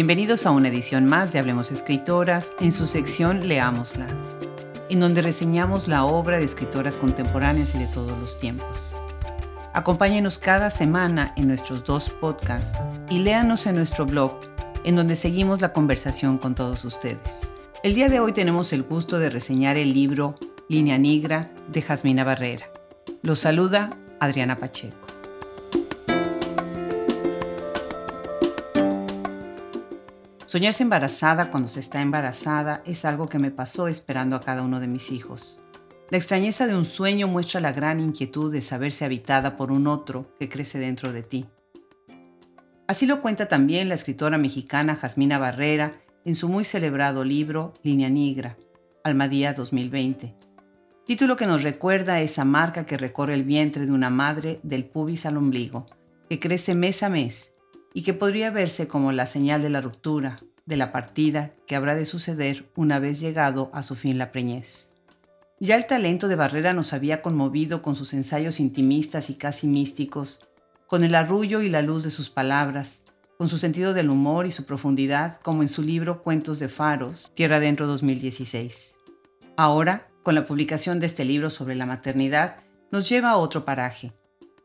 Bienvenidos 0.00 0.46
a 0.46 0.50
una 0.50 0.68
edición 0.68 1.04
más 1.04 1.30
de 1.30 1.40
Hablemos 1.40 1.70
Escritoras 1.70 2.52
en 2.58 2.72
su 2.72 2.86
sección 2.86 3.46
Leámoslas, 3.46 4.40
en 4.88 4.98
donde 4.98 5.20
reseñamos 5.20 5.88
la 5.88 6.06
obra 6.06 6.38
de 6.38 6.46
escritoras 6.46 6.96
contemporáneas 6.96 7.74
y 7.74 7.80
de 7.80 7.86
todos 7.86 8.18
los 8.18 8.38
tiempos. 8.38 8.96
Acompáñenos 9.74 10.38
cada 10.38 10.70
semana 10.70 11.34
en 11.36 11.48
nuestros 11.48 11.84
dos 11.84 12.08
podcasts 12.08 12.78
y 13.10 13.18
léanos 13.18 13.66
en 13.66 13.74
nuestro 13.74 14.06
blog, 14.06 14.40
en 14.84 14.96
donde 14.96 15.16
seguimos 15.16 15.60
la 15.60 15.74
conversación 15.74 16.38
con 16.38 16.54
todos 16.54 16.86
ustedes. 16.86 17.54
El 17.82 17.94
día 17.94 18.08
de 18.08 18.20
hoy 18.20 18.32
tenemos 18.32 18.72
el 18.72 18.82
gusto 18.82 19.18
de 19.18 19.28
reseñar 19.28 19.76
el 19.76 19.92
libro 19.92 20.38
Línea 20.66 20.96
Negra 20.96 21.50
de 21.68 21.82
Jasmina 21.82 22.24
Barrera. 22.24 22.64
Los 23.20 23.40
saluda 23.40 23.90
Adriana 24.18 24.56
Pacheco. 24.56 25.09
Soñarse 30.50 30.82
embarazada 30.82 31.52
cuando 31.52 31.68
se 31.68 31.78
está 31.78 32.00
embarazada 32.00 32.82
es 32.84 33.04
algo 33.04 33.28
que 33.28 33.38
me 33.38 33.52
pasó 33.52 33.86
esperando 33.86 34.34
a 34.34 34.40
cada 34.40 34.62
uno 34.62 34.80
de 34.80 34.88
mis 34.88 35.12
hijos. 35.12 35.60
La 36.10 36.18
extrañeza 36.18 36.66
de 36.66 36.74
un 36.74 36.84
sueño 36.84 37.28
muestra 37.28 37.60
la 37.60 37.70
gran 37.70 38.00
inquietud 38.00 38.52
de 38.52 38.60
saberse 38.60 39.04
habitada 39.04 39.56
por 39.56 39.70
un 39.70 39.86
otro 39.86 40.34
que 40.40 40.48
crece 40.48 40.80
dentro 40.80 41.12
de 41.12 41.22
ti. 41.22 41.46
Así 42.88 43.06
lo 43.06 43.22
cuenta 43.22 43.46
también 43.46 43.88
la 43.88 43.94
escritora 43.94 44.38
mexicana 44.38 44.96
Jasmina 44.96 45.38
Barrera 45.38 45.92
en 46.24 46.34
su 46.34 46.48
muy 46.48 46.64
celebrado 46.64 47.22
libro 47.22 47.72
Línea 47.84 48.10
Negra, 48.10 48.56
Almadía 49.04 49.52
2020, 49.52 50.34
título 51.06 51.36
que 51.36 51.46
nos 51.46 51.62
recuerda 51.62 52.20
esa 52.22 52.44
marca 52.44 52.86
que 52.86 52.98
recorre 52.98 53.34
el 53.34 53.44
vientre 53.44 53.86
de 53.86 53.92
una 53.92 54.10
madre 54.10 54.58
del 54.64 54.84
pubis 54.84 55.26
al 55.26 55.36
ombligo, 55.36 55.86
que 56.28 56.40
crece 56.40 56.74
mes 56.74 57.04
a 57.04 57.08
mes 57.08 57.52
y 57.92 58.02
que 58.02 58.14
podría 58.14 58.50
verse 58.50 58.88
como 58.88 59.12
la 59.12 59.26
señal 59.26 59.62
de 59.62 59.70
la 59.70 59.80
ruptura, 59.80 60.38
de 60.70 60.78
la 60.78 60.92
partida 60.92 61.52
que 61.66 61.76
habrá 61.76 61.94
de 61.94 62.06
suceder 62.06 62.70
una 62.74 62.98
vez 62.98 63.20
llegado 63.20 63.70
a 63.74 63.82
su 63.82 63.94
fin 63.94 64.16
la 64.16 64.32
preñez. 64.32 64.94
Ya 65.58 65.76
el 65.76 65.86
talento 65.86 66.26
de 66.28 66.36
Barrera 66.36 66.72
nos 66.72 66.94
había 66.94 67.20
conmovido 67.20 67.82
con 67.82 67.94
sus 67.94 68.14
ensayos 68.14 68.60
intimistas 68.60 69.28
y 69.28 69.34
casi 69.34 69.66
místicos, 69.66 70.40
con 70.86 71.04
el 71.04 71.14
arrullo 71.14 71.60
y 71.60 71.68
la 71.68 71.82
luz 71.82 72.02
de 72.02 72.10
sus 72.10 72.30
palabras, 72.30 73.04
con 73.36 73.48
su 73.48 73.58
sentido 73.58 73.92
del 73.92 74.08
humor 74.08 74.46
y 74.46 74.52
su 74.52 74.64
profundidad, 74.64 75.38
como 75.42 75.60
en 75.60 75.68
su 75.68 75.82
libro 75.82 76.22
Cuentos 76.22 76.58
de 76.58 76.68
Faros, 76.68 77.30
Tierra 77.34 77.60
Dentro 77.60 77.86
2016. 77.86 78.96
Ahora, 79.56 80.08
con 80.22 80.34
la 80.34 80.46
publicación 80.46 80.98
de 80.98 81.06
este 81.06 81.26
libro 81.26 81.50
sobre 81.50 81.74
la 81.74 81.84
maternidad, 81.84 82.56
nos 82.90 83.08
lleva 83.08 83.30
a 83.30 83.36
otro 83.36 83.64
paraje, 83.66 84.12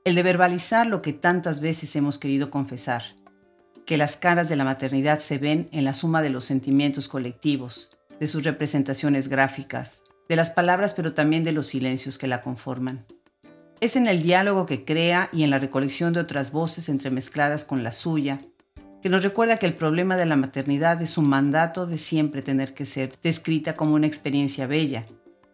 el 0.05 0.15
de 0.15 0.23
verbalizar 0.23 0.87
lo 0.87 1.01
que 1.01 1.13
tantas 1.13 1.59
veces 1.59 1.95
hemos 1.95 2.17
querido 2.17 2.49
confesar, 2.49 3.03
que 3.85 3.97
las 3.97 4.17
caras 4.17 4.49
de 4.49 4.55
la 4.55 4.63
maternidad 4.63 5.19
se 5.19 5.37
ven 5.37 5.69
en 5.71 5.83
la 5.83 5.93
suma 5.93 6.21
de 6.21 6.29
los 6.29 6.45
sentimientos 6.45 7.07
colectivos, 7.07 7.91
de 8.19 8.27
sus 8.27 8.43
representaciones 8.43 9.27
gráficas, 9.27 10.03
de 10.27 10.35
las 10.35 10.51
palabras 10.51 10.93
pero 10.93 11.13
también 11.13 11.43
de 11.43 11.51
los 11.51 11.67
silencios 11.67 12.17
que 12.17 12.27
la 12.27 12.41
conforman. 12.41 13.05
Es 13.81 13.95
en 13.95 14.07
el 14.07 14.23
diálogo 14.23 14.65
que 14.65 14.85
crea 14.85 15.29
y 15.31 15.43
en 15.43 15.49
la 15.49 15.59
recolección 15.59 16.13
de 16.13 16.21
otras 16.21 16.51
voces 16.51 16.89
entremezcladas 16.89 17.65
con 17.65 17.83
la 17.83 17.91
suya, 17.91 18.39
que 19.01 19.09
nos 19.09 19.23
recuerda 19.23 19.57
que 19.57 19.67
el 19.67 19.75
problema 19.75 20.17
de 20.17 20.25
la 20.25 20.35
maternidad 20.35 20.99
es 21.01 21.17
un 21.17 21.27
mandato 21.27 21.85
de 21.85 21.99
siempre 21.99 22.41
tener 22.41 22.73
que 22.73 22.85
ser 22.85 23.13
descrita 23.21 23.75
como 23.75 23.93
una 23.93 24.07
experiencia 24.07 24.65
bella, 24.65 25.05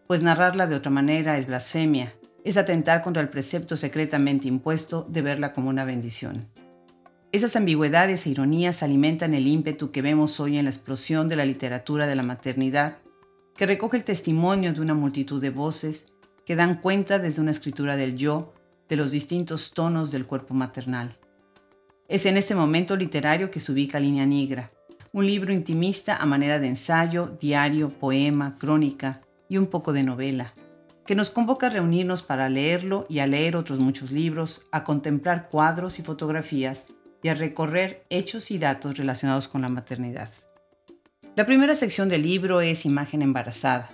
pues 0.08 0.24
narrarla 0.24 0.68
de 0.68 0.76
otra 0.76 0.92
manera 0.92 1.38
es 1.38 1.48
blasfemia, 1.48 2.14
es 2.46 2.58
atentar 2.58 3.02
contra 3.02 3.22
el 3.22 3.30
precepto 3.30 3.76
secretamente 3.76 4.48
impuesto 4.48 5.04
de 5.04 5.22
verla 5.22 5.52
como 5.52 5.70
una 5.70 5.84
bendición. 5.84 6.48
Esas 7.34 7.56
ambigüedades 7.56 8.26
e 8.26 8.30
ironías 8.30 8.84
alimentan 8.84 9.34
el 9.34 9.48
ímpetu 9.48 9.92
que 9.92 10.02
vemos 10.02 10.42
hoy 10.42 10.58
en 10.58 10.66
la 10.66 10.70
explosión 10.70 11.30
de 11.30 11.38
la 11.38 11.46
literatura 11.46 12.06
de 12.06 12.18
la 12.18 12.24
maternidad, 12.24 12.98
que 13.56 13.66
recoge 13.66 13.96
el 13.96 14.04
testimonio 14.04 14.74
de 14.74 14.82
una 14.82 14.96
multitud 14.96 15.42
de 15.42 15.50
voces 15.50 16.12
que 16.46 16.58
dan 16.58 16.82
cuenta 16.82 17.20
desde 17.20 17.42
una 17.42 17.52
escritura 17.52 17.96
del 17.96 18.18
yo 18.18 18.54
de 18.90 18.98
los 18.98 19.12
distintos 19.12 19.72
tonos 19.72 20.12
del 20.12 20.28
cuerpo 20.28 20.54
maternal. 20.54 21.18
Es 22.10 22.26
en 22.26 22.36
este 22.36 22.54
momento 22.54 22.98
literario 22.98 23.50
que 23.50 23.62
se 23.62 23.72
ubica 23.72 23.98
Línea 23.98 24.26
Negra, 24.26 24.70
un 25.14 25.26
libro 25.26 25.54
intimista 25.54 26.18
a 26.18 26.26
manera 26.26 26.60
de 26.60 26.68
ensayo, 26.68 27.38
diario, 27.40 27.92
poema, 27.92 28.58
crónica 28.58 29.22
y 29.48 29.56
un 29.56 29.68
poco 29.68 29.94
de 29.94 30.04
novela 30.04 30.54
que 31.06 31.16
nos 31.16 31.30
convoca 31.30 31.68
a 31.68 31.72
reunirnos 31.72 32.22
para 32.22 32.48
leerlo 32.48 33.06
y 33.10 33.20
a 33.20 33.28
leer 33.28 33.56
otros 33.56 33.80
muchos 33.80 34.12
libros, 34.12 34.68
a 34.72 34.84
contemplar 34.84 35.50
cuadros 35.50 35.98
y 35.98 36.04
fotografías 36.04 36.86
y 37.24 37.30
a 37.30 37.34
recorrer 37.34 38.06
hechos 38.10 38.52
y 38.52 38.58
datos 38.58 38.98
relacionados 38.98 39.48
con 39.48 39.62
la 39.62 39.70
maternidad. 39.70 40.30
La 41.36 41.46
primera 41.46 41.76
sección 41.76 42.10
del 42.10 42.24
libro 42.24 42.62
es 42.62 42.86
Imagen 42.86 43.22
embarazada, 43.22 43.90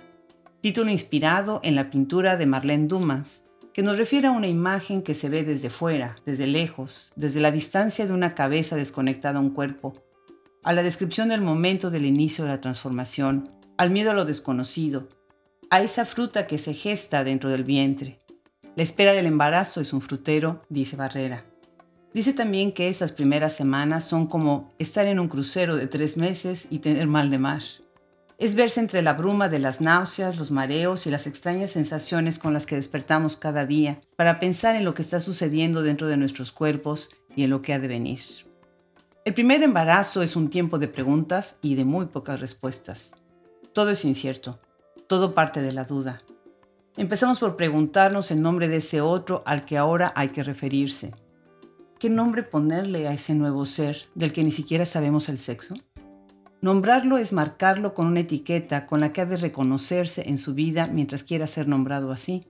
título 0.60 0.90
inspirado 0.90 1.60
en 1.62 1.76
la 1.76 1.90
pintura 1.90 2.36
de 2.36 2.46
Marlene 2.46 2.88
Dumas, 2.88 3.44
que 3.72 3.82
nos 3.84 3.96
refiere 3.96 4.26
a 4.26 4.32
una 4.32 4.48
imagen 4.48 5.02
que 5.02 5.14
se 5.14 5.28
ve 5.28 5.44
desde 5.44 5.70
fuera, 5.70 6.16
desde 6.26 6.48
lejos, 6.48 7.12
desde 7.14 7.38
la 7.40 7.52
distancia 7.52 8.06
de 8.06 8.12
una 8.12 8.34
cabeza 8.34 8.74
desconectada 8.74 9.38
a 9.38 9.42
un 9.42 9.50
cuerpo, 9.50 9.94
a 10.64 10.72
la 10.72 10.82
descripción 10.82 11.28
del 11.28 11.42
momento 11.42 11.90
del 11.90 12.04
inicio 12.04 12.44
de 12.44 12.50
la 12.50 12.60
transformación, 12.60 13.46
al 13.76 13.90
miedo 13.90 14.10
a 14.10 14.14
lo 14.14 14.24
desconocido, 14.24 15.08
a 15.70 15.80
esa 15.80 16.04
fruta 16.04 16.46
que 16.46 16.58
se 16.58 16.74
gesta 16.74 17.22
dentro 17.22 17.50
del 17.50 17.62
vientre. 17.62 18.18
La 18.74 18.82
espera 18.82 19.12
del 19.12 19.26
embarazo 19.26 19.80
es 19.80 19.92
un 19.92 20.00
frutero, 20.00 20.64
dice 20.68 20.96
Barrera. 20.96 21.47
Dice 22.14 22.32
también 22.32 22.72
que 22.72 22.88
esas 22.88 23.12
primeras 23.12 23.54
semanas 23.54 24.04
son 24.04 24.26
como 24.26 24.72
estar 24.78 25.06
en 25.06 25.20
un 25.20 25.28
crucero 25.28 25.76
de 25.76 25.86
tres 25.86 26.16
meses 26.16 26.66
y 26.70 26.78
tener 26.78 27.06
mal 27.06 27.30
de 27.30 27.38
mar. 27.38 27.62
Es 28.38 28.54
verse 28.54 28.80
entre 28.80 29.02
la 29.02 29.14
bruma 29.14 29.48
de 29.48 29.58
las 29.58 29.80
náuseas, 29.80 30.36
los 30.36 30.50
mareos 30.50 31.06
y 31.06 31.10
las 31.10 31.26
extrañas 31.26 31.72
sensaciones 31.72 32.38
con 32.38 32.54
las 32.54 32.66
que 32.66 32.76
despertamos 32.76 33.36
cada 33.36 33.66
día 33.66 33.98
para 34.16 34.38
pensar 34.38 34.76
en 34.76 34.84
lo 34.84 34.94
que 34.94 35.02
está 35.02 35.20
sucediendo 35.20 35.82
dentro 35.82 36.06
de 36.06 36.16
nuestros 36.16 36.52
cuerpos 36.52 37.10
y 37.34 37.42
en 37.44 37.50
lo 37.50 37.62
que 37.62 37.74
ha 37.74 37.78
de 37.78 37.88
venir. 37.88 38.20
El 39.24 39.34
primer 39.34 39.62
embarazo 39.62 40.22
es 40.22 40.36
un 40.36 40.50
tiempo 40.50 40.78
de 40.78 40.88
preguntas 40.88 41.58
y 41.62 41.74
de 41.74 41.84
muy 41.84 42.06
pocas 42.06 42.40
respuestas. 42.40 43.16
Todo 43.72 43.90
es 43.90 44.04
incierto 44.04 44.58
todo 45.08 45.34
parte 45.34 45.62
de 45.62 45.72
la 45.72 45.84
duda. 45.84 46.18
Empezamos 46.96 47.40
por 47.40 47.56
preguntarnos 47.56 48.30
el 48.30 48.42
nombre 48.42 48.68
de 48.68 48.76
ese 48.76 49.00
otro 49.00 49.42
al 49.46 49.64
que 49.64 49.78
ahora 49.78 50.12
hay 50.14 50.28
que 50.28 50.44
referirse. 50.44 51.14
¿Qué 51.98 52.10
nombre 52.10 52.42
ponerle 52.42 53.08
a 53.08 53.12
ese 53.12 53.34
nuevo 53.34 53.66
ser 53.66 54.08
del 54.14 54.32
que 54.32 54.44
ni 54.44 54.50
siquiera 54.50 54.86
sabemos 54.86 55.28
el 55.28 55.38
sexo? 55.38 55.74
Nombrarlo 56.60 57.18
es 57.18 57.32
marcarlo 57.32 57.94
con 57.94 58.06
una 58.06 58.20
etiqueta 58.20 58.86
con 58.86 59.00
la 59.00 59.12
que 59.12 59.20
ha 59.20 59.26
de 59.26 59.36
reconocerse 59.36 60.28
en 60.28 60.38
su 60.38 60.54
vida 60.54 60.86
mientras 60.86 61.22
quiera 61.22 61.46
ser 61.46 61.68
nombrado 61.68 62.12
así. 62.12 62.44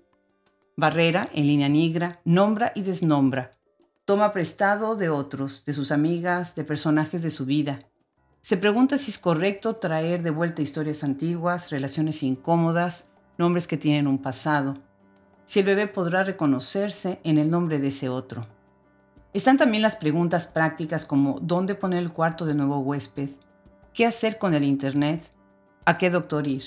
Barrera, 0.77 1.29
en 1.33 1.47
línea 1.47 1.69
negra, 1.69 2.21
nombra 2.25 2.73
y 2.75 2.83
desnombra. 2.83 3.51
Toma 4.05 4.33
prestado 4.33 4.97
de 4.97 5.09
otros, 5.09 5.65
de 5.65 5.73
sus 5.73 5.93
amigas, 5.93 6.55
de 6.55 6.65
personajes 6.65 7.23
de 7.23 7.31
su 7.31 7.45
vida, 7.45 7.79
se 8.41 8.57
pregunta 8.57 8.97
si 8.97 9.11
es 9.11 9.19
correcto 9.19 9.77
traer 9.77 10.23
de 10.23 10.31
vuelta 10.31 10.63
historias 10.63 11.05
antiguas, 11.05 11.71
relaciones 11.71 12.23
incómodas, 12.23 13.11
nombres 13.37 13.67
que 13.67 13.77
tienen 13.77 14.07
un 14.07 14.23
pasado, 14.23 14.79
si 15.45 15.61
el 15.61 15.67
bebé 15.67 15.87
podrá 15.87 16.25
reconocerse 16.25 17.21
en 17.25 17.37
el 17.37 17.51
nombre 17.51 17.79
de 17.79 17.89
ese 17.89 18.09
otro. 18.09 18.47
Están 19.39 19.57
también 19.57 19.83
las 19.83 19.95
preguntas 19.95 20.49
prácticas 20.49 21.07
como 21.07 21.39
dónde 21.41 21.77
poner 21.77 22.01
el 22.01 22.13
cuarto 22.13 22.45
de 22.45 22.57
nuevo 22.57 22.81
huésped, 22.81 23.31
qué 23.95 24.05
hacer 24.05 24.37
con 24.37 24.53
el 24.53 24.65
Internet, 24.65 25.31
a 25.85 25.97
qué 25.97 26.11
doctor 26.11 26.49
ir. 26.49 26.65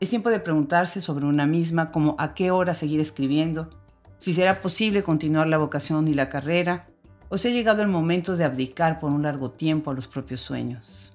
Es 0.00 0.10
tiempo 0.10 0.28
de 0.30 0.40
preguntarse 0.40 1.00
sobre 1.00 1.24
una 1.24 1.46
misma 1.46 1.92
como 1.92 2.16
a 2.18 2.34
qué 2.34 2.50
hora 2.50 2.74
seguir 2.74 2.98
escribiendo, 2.98 3.70
si 4.18 4.34
será 4.34 4.60
posible 4.60 5.04
continuar 5.04 5.46
la 5.46 5.58
vocación 5.58 6.08
y 6.08 6.14
la 6.14 6.28
carrera, 6.28 6.88
o 7.28 7.38
si 7.38 7.46
ha 7.46 7.52
llegado 7.52 7.80
el 7.80 7.86
momento 7.86 8.36
de 8.36 8.42
abdicar 8.42 8.98
por 8.98 9.12
un 9.12 9.22
largo 9.22 9.52
tiempo 9.52 9.92
a 9.92 9.94
los 9.94 10.08
propios 10.08 10.40
sueños. 10.40 11.12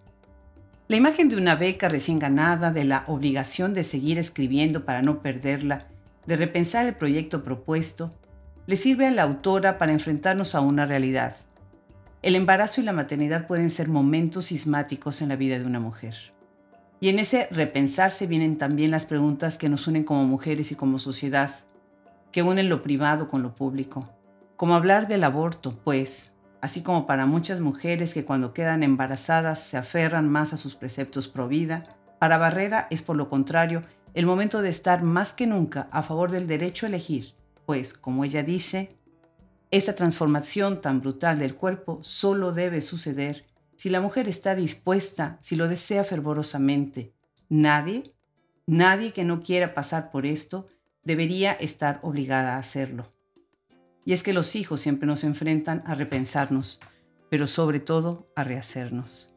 La 0.87 0.95
imagen 0.95 1.27
de 1.27 1.35
una 1.35 1.55
beca 1.55 1.89
recién 1.89 2.19
ganada, 2.19 2.71
de 2.71 2.85
la 2.85 3.03
obligación 3.07 3.73
de 3.73 3.83
seguir 3.83 4.17
escribiendo 4.17 4.85
para 4.85 5.01
no 5.01 5.21
perderla, 5.21 5.89
de 6.25 6.37
repensar 6.37 6.85
el 6.85 6.95
proyecto 6.95 7.43
propuesto, 7.43 8.13
le 8.67 8.75
sirve 8.75 9.05
a 9.05 9.11
la 9.11 9.23
autora 9.23 9.77
para 9.77 9.91
enfrentarnos 9.91 10.55
a 10.55 10.61
una 10.61 10.85
realidad. 10.85 11.35
El 12.21 12.35
embarazo 12.35 12.81
y 12.81 12.83
la 12.83 12.93
maternidad 12.93 13.45
pueden 13.45 13.69
ser 13.69 13.87
momentos 13.87 14.45
sismáticos 14.45 15.21
en 15.21 15.29
la 15.29 15.35
vida 15.35 15.59
de 15.59 15.65
una 15.65 15.79
mujer. 15.79 16.15
Y 16.99 17.09
en 17.09 17.19
ese 17.19 17.47
repensarse 17.51 18.25
vienen 18.25 18.57
también 18.57 18.89
las 18.89 19.05
preguntas 19.05 19.59
que 19.59 19.69
nos 19.69 19.85
unen 19.85 20.03
como 20.03 20.25
mujeres 20.25 20.71
y 20.71 20.75
como 20.75 20.97
sociedad, 20.97 21.51
que 22.31 22.41
unen 22.41 22.67
lo 22.67 22.81
privado 22.81 23.27
con 23.27 23.43
lo 23.43 23.53
público, 23.53 24.09
como 24.55 24.73
hablar 24.73 25.07
del 25.07 25.23
aborto, 25.23 25.77
pues, 25.83 26.33
así 26.61 26.81
como 26.81 27.05
para 27.05 27.27
muchas 27.27 27.59
mujeres 27.59 28.13
que 28.15 28.25
cuando 28.25 28.53
quedan 28.53 28.81
embarazadas 28.81 29.59
se 29.59 29.77
aferran 29.77 30.27
más 30.27 30.53
a 30.53 30.57
sus 30.57 30.73
preceptos 30.73 31.27
pro 31.27 31.47
vida, 31.47 31.83
para 32.17 32.39
Barrera 32.39 32.87
es 32.89 33.03
por 33.03 33.17
lo 33.17 33.29
contrario 33.29 33.83
el 34.15 34.25
momento 34.25 34.63
de 34.63 34.69
estar 34.69 35.03
más 35.03 35.33
que 35.33 35.45
nunca 35.45 35.87
a 35.91 36.01
favor 36.01 36.31
del 36.31 36.47
derecho 36.47 36.85
a 36.85 36.89
elegir, 36.89 37.35
pues, 37.65 37.93
como 37.93 38.23
ella 38.23 38.43
dice, 38.43 38.89
esta 39.71 39.95
transformación 39.95 40.81
tan 40.81 41.01
brutal 41.01 41.39
del 41.39 41.55
cuerpo 41.55 41.99
solo 42.01 42.51
debe 42.51 42.81
suceder 42.81 43.45
si 43.75 43.89
la 43.89 44.01
mujer 44.01 44.29
está 44.29 44.55
dispuesta, 44.55 45.37
si 45.41 45.55
lo 45.55 45.67
desea 45.67 46.03
fervorosamente, 46.03 47.13
nadie, 47.49 48.03
nadie 48.65 49.11
que 49.11 49.25
no 49.25 49.41
quiera 49.41 49.73
pasar 49.73 50.11
por 50.11 50.25
esto, 50.25 50.65
debería 51.03 51.51
estar 51.51 51.99
obligada 52.01 52.55
a 52.55 52.59
hacerlo. 52.59 53.09
Y 54.05 54.13
es 54.13 54.23
que 54.23 54.33
los 54.33 54.55
hijos 54.55 54.81
siempre 54.81 55.07
nos 55.07 55.23
enfrentan 55.23 55.83
a 55.85 55.95
repensarnos, 55.95 56.79
pero 57.29 57.47
sobre 57.47 57.79
todo 57.79 58.31
a 58.35 58.43
rehacernos. 58.43 59.33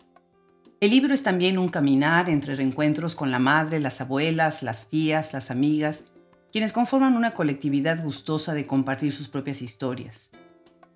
El 0.81 0.91
libro 0.91 1.13
es 1.13 1.25
también 1.25 1.59
un 1.59 1.69
caminar 1.69 2.31
entre 2.31 2.55
reencuentros 2.55 3.17
con 3.17 3.33
la 3.33 3.41
madre, 3.41 3.81
las 3.81 4.01
abuelas, 4.01 4.63
las 4.63 4.87
tías, 4.87 5.33
las 5.33 5.51
amigas, 5.51 6.05
quienes 6.53 6.73
conforman 6.73 7.17
una 7.17 7.33
colectividad 7.33 8.03
gustosa 8.03 8.55
de 8.55 8.67
compartir 8.67 9.13
sus 9.13 9.29
propias 9.29 9.63
historias. 9.63 10.31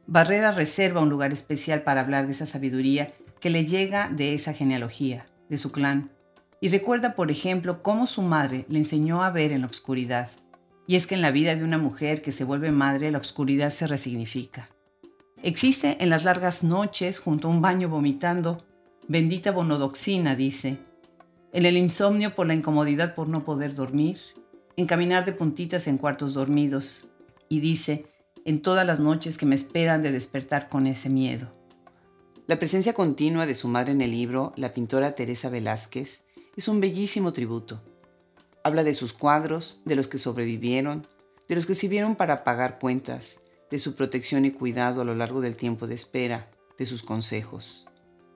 Barrera 0.07 0.53
reserva 0.53 1.01
un 1.01 1.09
lugar 1.09 1.33
especial 1.33 1.83
para 1.83 2.01
hablar 2.01 2.27
de 2.27 2.33
esa 2.33 2.47
sabiduría 2.47 3.09
que 3.41 3.51
le 3.51 3.67
llega 3.67 4.09
de 4.09 4.35
esa 4.35 4.53
genealogía, 4.53 5.27
de 5.49 5.59
su 5.59 5.73
clan, 5.73 6.11
y 6.61 6.69
recuerda, 6.69 7.15
por 7.15 7.31
ejemplo, 7.31 7.83
cómo 7.83 8.07
su 8.07 8.23
madre 8.23 8.67
le 8.69 8.79
enseñó 8.79 9.25
a 9.25 9.31
ver 9.31 9.51
en 9.51 9.63
la 9.63 9.67
oscuridad. 9.67 10.31
Y 10.87 10.95
es 10.95 11.07
que 11.07 11.17
en 11.17 11.21
la 11.21 11.33
vida 11.33 11.57
de 11.57 11.65
una 11.65 11.77
mujer 11.77 12.23
que 12.23 12.31
se 12.31 12.45
vuelve 12.45 12.71
madre, 12.71 13.11
la 13.11 13.19
oscuridad 13.19 13.71
se 13.71 13.89
resignifica. 13.89 14.69
Existe 15.43 15.97
en 16.01 16.09
las 16.09 16.23
largas 16.23 16.63
noches, 16.63 17.19
junto 17.19 17.49
a 17.49 17.51
un 17.51 17.61
baño 17.61 17.89
vomitando, 17.89 18.65
bendita 19.09 19.51
bonodoxina, 19.51 20.37
dice, 20.37 20.79
en 21.53 21.67
el 21.67 21.77
insomnio 21.77 22.37
por 22.37 22.47
la 22.47 22.55
incomodidad 22.55 23.17
por 23.17 23.29
no 23.29 23.45
poder 23.45 23.75
dormir, 23.75 24.19
en 24.77 24.87
caminar 24.87 25.25
de 25.25 25.33
puntitas 25.33 25.87
en 25.87 25.99
cuartos 25.99 26.35
dormidos, 26.35 27.07
y 27.49 27.61
dice, 27.61 28.07
en 28.45 28.63
todas 28.63 28.87
las 28.87 28.99
noches 29.01 29.39
que 29.39 29.47
me 29.47 29.55
esperan 29.55 30.03
de 30.03 30.13
despertar 30.13 30.69
con 30.69 30.87
ese 30.87 31.09
miedo. 31.09 31.53
La 32.47 32.59
presencia 32.59 32.93
continua 32.93 33.47
de 33.47 33.55
su 33.55 33.69
madre 33.69 33.93
en 33.93 34.01
el 34.01 34.11
libro, 34.11 34.53
la 34.57 34.73
pintora 34.73 35.15
Teresa 35.15 35.49
Velázquez, 35.49 36.25
es 36.57 36.69
un 36.69 36.81
bellísimo 36.81 37.33
tributo. 37.33 37.81
Habla 38.65 38.85
de 38.85 38.95
sus 38.95 39.13
cuadros, 39.13 39.81
de 39.85 39.97
los 39.97 40.09
que 40.09 40.19
sobrevivieron, 40.19 41.07
de 41.49 41.55
los 41.55 41.67
que 41.67 41.75
sirvieron 41.75 42.17
para 42.17 42.45
pagar 42.45 42.79
cuentas, 42.79 43.41
de 43.71 43.79
su 43.79 43.95
protección 43.95 44.45
y 44.45 44.51
cuidado 44.51 45.03
a 45.03 45.05
lo 45.05 45.15
largo 45.15 45.41
del 45.41 45.57
tiempo 45.57 45.87
de 45.87 45.95
espera, 45.95 46.51
de 46.79 46.85
sus 46.85 47.03
consejos. 47.03 47.87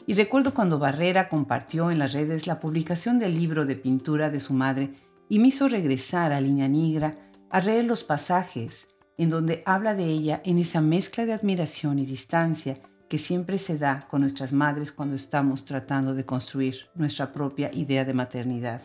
Y 0.06 0.14
recuerdo 0.14 0.54
cuando 0.54 0.78
Barrera 0.78 1.28
compartió 1.28 1.90
en 1.90 1.98
las 1.98 2.12
redes 2.12 2.46
la 2.46 2.60
publicación 2.60 3.18
del 3.18 3.34
libro 3.34 3.66
de 3.66 3.74
pintura 3.74 4.30
de 4.30 4.40
su 4.40 4.54
madre 4.54 4.92
y 5.28 5.38
me 5.38 5.48
hizo 5.48 5.68
regresar 5.68 6.32
a 6.32 6.40
Línea 6.40 6.68
Negra 6.68 7.14
a 7.50 7.60
leer 7.60 7.84
los 7.84 8.04
pasajes 8.04 8.88
en 9.18 9.30
donde 9.30 9.62
habla 9.64 9.94
de 9.94 10.04
ella 10.04 10.40
en 10.44 10.58
esa 10.58 10.80
mezcla 10.80 11.26
de 11.26 11.32
admiración 11.32 11.98
y 11.98 12.06
distancia 12.06 12.78
que 13.08 13.18
siempre 13.18 13.58
se 13.58 13.78
da 13.78 14.06
con 14.08 14.20
nuestras 14.20 14.52
madres 14.52 14.92
cuando 14.92 15.14
estamos 15.14 15.64
tratando 15.64 16.14
de 16.14 16.24
construir 16.24 16.88
nuestra 16.94 17.32
propia 17.32 17.70
idea 17.72 18.04
de 18.04 18.14
maternidad. 18.14 18.82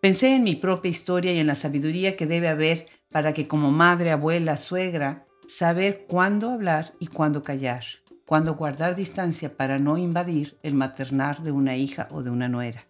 Pensé 0.00 0.36
en 0.36 0.44
mi 0.44 0.54
propia 0.54 0.90
historia 0.90 1.32
y 1.32 1.38
en 1.38 1.46
la 1.46 1.54
sabiduría 1.54 2.16
que 2.16 2.26
debe 2.26 2.48
haber 2.48 2.86
para 3.10 3.32
que 3.32 3.48
como 3.48 3.72
madre, 3.72 4.12
abuela, 4.12 4.56
suegra, 4.56 5.26
saber 5.46 6.04
cuándo 6.06 6.50
hablar 6.50 6.92
y 7.00 7.06
cuándo 7.06 7.42
callar, 7.42 7.84
cuándo 8.26 8.54
guardar 8.54 8.94
distancia 8.94 9.56
para 9.56 9.78
no 9.78 9.96
invadir 9.96 10.58
el 10.62 10.74
maternar 10.74 11.42
de 11.42 11.52
una 11.52 11.76
hija 11.76 12.08
o 12.10 12.22
de 12.22 12.30
una 12.30 12.48
nuera. 12.48 12.86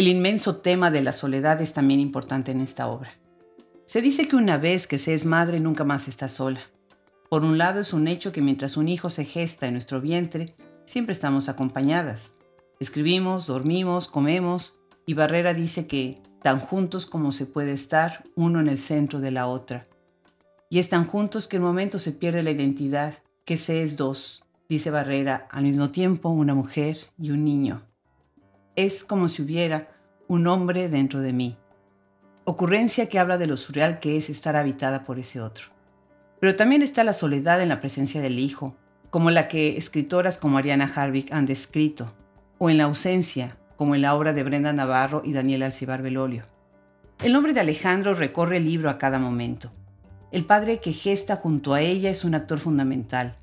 El 0.00 0.08
inmenso 0.08 0.56
tema 0.56 0.90
de 0.90 1.02
la 1.02 1.12
soledad 1.12 1.60
es 1.60 1.74
también 1.74 2.00
importante 2.00 2.52
en 2.52 2.62
esta 2.62 2.88
obra. 2.88 3.10
Se 3.84 4.00
dice 4.00 4.28
que 4.28 4.36
una 4.36 4.56
vez 4.56 4.86
que 4.86 4.96
se 4.96 5.12
es 5.12 5.26
madre 5.26 5.60
nunca 5.60 5.84
más 5.84 6.08
está 6.08 6.26
sola. 6.28 6.60
Por 7.28 7.44
un 7.44 7.58
lado 7.58 7.80
es 7.80 7.92
un 7.92 8.08
hecho 8.08 8.32
que 8.32 8.40
mientras 8.40 8.78
un 8.78 8.88
hijo 8.88 9.10
se 9.10 9.26
gesta 9.26 9.66
en 9.66 9.74
nuestro 9.74 10.00
vientre, 10.00 10.54
siempre 10.86 11.12
estamos 11.12 11.50
acompañadas. 11.50 12.36
Escribimos, 12.80 13.46
dormimos, 13.46 14.08
comemos, 14.08 14.78
y 15.04 15.12
Barrera 15.12 15.52
dice 15.52 15.86
que 15.86 16.22
tan 16.42 16.60
juntos 16.60 17.04
como 17.04 17.30
se 17.30 17.44
puede 17.44 17.72
estar 17.72 18.24
uno 18.36 18.58
en 18.58 18.68
el 18.68 18.78
centro 18.78 19.20
de 19.20 19.32
la 19.32 19.48
otra. 19.48 19.82
Y 20.70 20.78
están 20.78 21.04
juntos 21.04 21.46
que 21.46 21.58
en 21.58 21.62
momento 21.62 21.98
se 21.98 22.12
pierde 22.12 22.42
la 22.42 22.52
identidad, 22.52 23.18
que 23.44 23.58
se 23.58 23.82
es 23.82 23.98
dos, 23.98 24.42
dice 24.66 24.90
Barrera, 24.90 25.46
al 25.50 25.64
mismo 25.64 25.90
tiempo 25.90 26.30
una 26.30 26.54
mujer 26.54 26.96
y 27.18 27.32
un 27.32 27.44
niño. 27.44 27.89
Es 28.82 29.04
como 29.04 29.28
si 29.28 29.42
hubiera 29.42 29.88
un 30.26 30.46
hombre 30.46 30.88
dentro 30.88 31.20
de 31.20 31.34
mí. 31.34 31.58
Ocurrencia 32.46 33.10
que 33.10 33.18
habla 33.18 33.36
de 33.36 33.46
lo 33.46 33.58
surreal 33.58 34.00
que 34.00 34.16
es 34.16 34.30
estar 34.30 34.56
habitada 34.56 35.04
por 35.04 35.18
ese 35.18 35.42
otro. 35.42 35.66
Pero 36.40 36.56
también 36.56 36.80
está 36.80 37.04
la 37.04 37.12
soledad 37.12 37.60
en 37.60 37.68
la 37.68 37.78
presencia 37.78 38.22
del 38.22 38.38
hijo, 38.38 38.74
como 39.10 39.30
la 39.30 39.48
que 39.48 39.76
escritoras 39.76 40.38
como 40.38 40.56
Ariana 40.56 40.86
Harvick 40.86 41.30
han 41.30 41.44
descrito, 41.44 42.10
o 42.56 42.70
en 42.70 42.78
la 42.78 42.84
ausencia, 42.84 43.58
como 43.76 43.94
en 43.94 44.00
la 44.00 44.14
obra 44.14 44.32
de 44.32 44.44
Brenda 44.44 44.72
Navarro 44.72 45.20
y 45.26 45.34
Daniel 45.34 45.64
Alcibar 45.64 46.00
Belolio. 46.00 46.44
El 47.22 47.34
nombre 47.34 47.52
de 47.52 47.60
Alejandro 47.60 48.14
recorre 48.14 48.56
el 48.56 48.64
libro 48.64 48.88
a 48.88 48.96
cada 48.96 49.18
momento. 49.18 49.70
El 50.32 50.46
padre 50.46 50.80
que 50.80 50.94
gesta 50.94 51.36
junto 51.36 51.74
a 51.74 51.82
ella 51.82 52.08
es 52.08 52.24
un 52.24 52.34
actor 52.34 52.58
fundamental. 52.58 53.36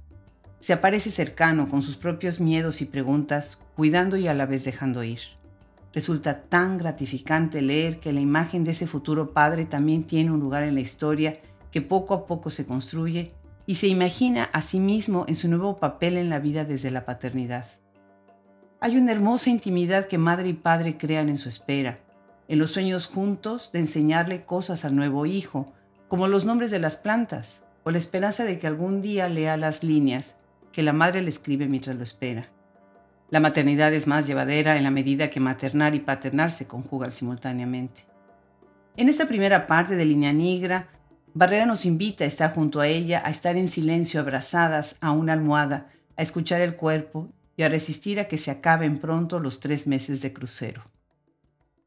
Se 0.59 0.73
aparece 0.73 1.11
cercano 1.11 1.67
con 1.69 1.83
sus 1.83 1.95
propios 1.95 2.39
miedos 2.39 2.81
y 2.81 2.85
preguntas, 2.85 3.66
cuidando 3.77 4.18
y 4.18 4.27
a 4.27 4.33
la 4.33 4.47
vez 4.47 4.65
dejando 4.65 5.03
ir. 5.03 5.19
Resulta 5.94 6.41
tan 6.41 6.79
gratificante 6.79 7.62
leer 7.62 8.00
que 8.00 8.12
la 8.12 8.19
imagen 8.19 8.63
de 8.63 8.71
ese 8.71 8.88
futuro 8.88 9.33
padre 9.33 9.65
también 9.65 10.03
tiene 10.03 10.31
un 10.31 10.39
lugar 10.39 10.63
en 10.63 10.74
la 10.74 10.81
historia 10.81 11.33
que 11.69 11.83
poco 11.83 12.15
a 12.15 12.25
poco 12.25 12.50
se 12.50 12.65
construye 12.65 13.31
y 13.68 13.75
se 13.75 13.85
imagina 13.85 14.45
a 14.45 14.63
sí 14.63 14.79
mismo 14.79 15.25
en 15.27 15.35
su 15.35 15.47
nuevo 15.47 15.77
papel 15.77 16.18
en 16.18 16.31
la 16.31 16.39
vida 16.39 16.65
desde 16.65 16.89
la 16.89 17.06
paternidad. 17.06 17.68
Hay 18.79 18.97
una 18.97 19.12
hermosa 19.12 19.51
intimidad 19.51 20.07
que 20.07 20.18
madre 20.18 20.47
y 20.50 20.53
padre 20.53 20.97
crean 20.97 21.30
en 21.30 21.38
su 21.38 21.47
espera, 21.47 22.00
en 22.47 22.57
los 22.57 22.71
sueños 22.71 23.06
juntos 23.06 23.71
de 23.71 23.80
enseñarle 23.80 24.44
cosas 24.44 24.85
al 24.85 24.95
nuevo 24.95 25.27
hijo, 25.27 25.71
como 26.07 26.27
los 26.27 26.45
nombres 26.45 26.71
de 26.71 26.80
las 26.80 26.97
plantas, 26.97 27.63
o 27.83 27.91
la 27.91 28.00
esperanza 28.00 28.44
de 28.44 28.57
que 28.57 28.65
algún 28.65 29.01
día 29.01 29.30
lea 29.30 29.56
las 29.56 29.83
líneas 29.83 30.35
que 30.71 30.81
la 30.81 30.94
madre 30.94 31.21
le 31.21 31.30
escribe 31.30 31.68
mientras 31.68 31.95
lo 31.95 32.01
espera. 32.01 32.47
La 33.29 33.41
maternidad 33.41 33.94
es 33.94 34.07
más 34.07 34.25
llevadera 34.25 34.77
en 34.77 34.83
la 34.83 34.91
medida 34.91 35.29
que 35.29 35.41
maternar 35.41 35.95
y 35.95 36.00
paternar 36.00 36.49
se 36.49 36.66
conjugan 36.66 37.11
simultáneamente. 37.11 38.06
En 38.95 39.09
esta 39.09 39.28
primera 39.28 39.68
parte 39.68 39.97
de 39.97 40.06
Línea 40.06 40.31
Negra, 40.31 40.90
Barrera 41.33 41.66
nos 41.66 41.85
invita 41.85 42.23
a 42.23 42.28
estar 42.28 42.54
junto 42.54 42.80
a 42.80 42.87
ella, 42.87 43.21
a 43.25 43.30
estar 43.30 43.57
en 43.57 43.68
silencio 43.68 44.21
abrazadas 44.21 44.95
a 45.01 45.11
una 45.11 45.33
almohada, 45.33 45.92
a 46.16 46.21
escuchar 46.21 46.61
el 46.61 46.78
cuerpo 46.78 47.28
y 47.57 47.63
a 47.63 47.69
resistir 47.69 48.19
a 48.19 48.30
que 48.30 48.37
se 48.37 48.49
acaben 48.49 48.97
pronto 48.97 49.40
los 49.40 49.59
tres 49.59 49.87
meses 49.87 50.21
de 50.21 50.31
crucero. 50.31 50.83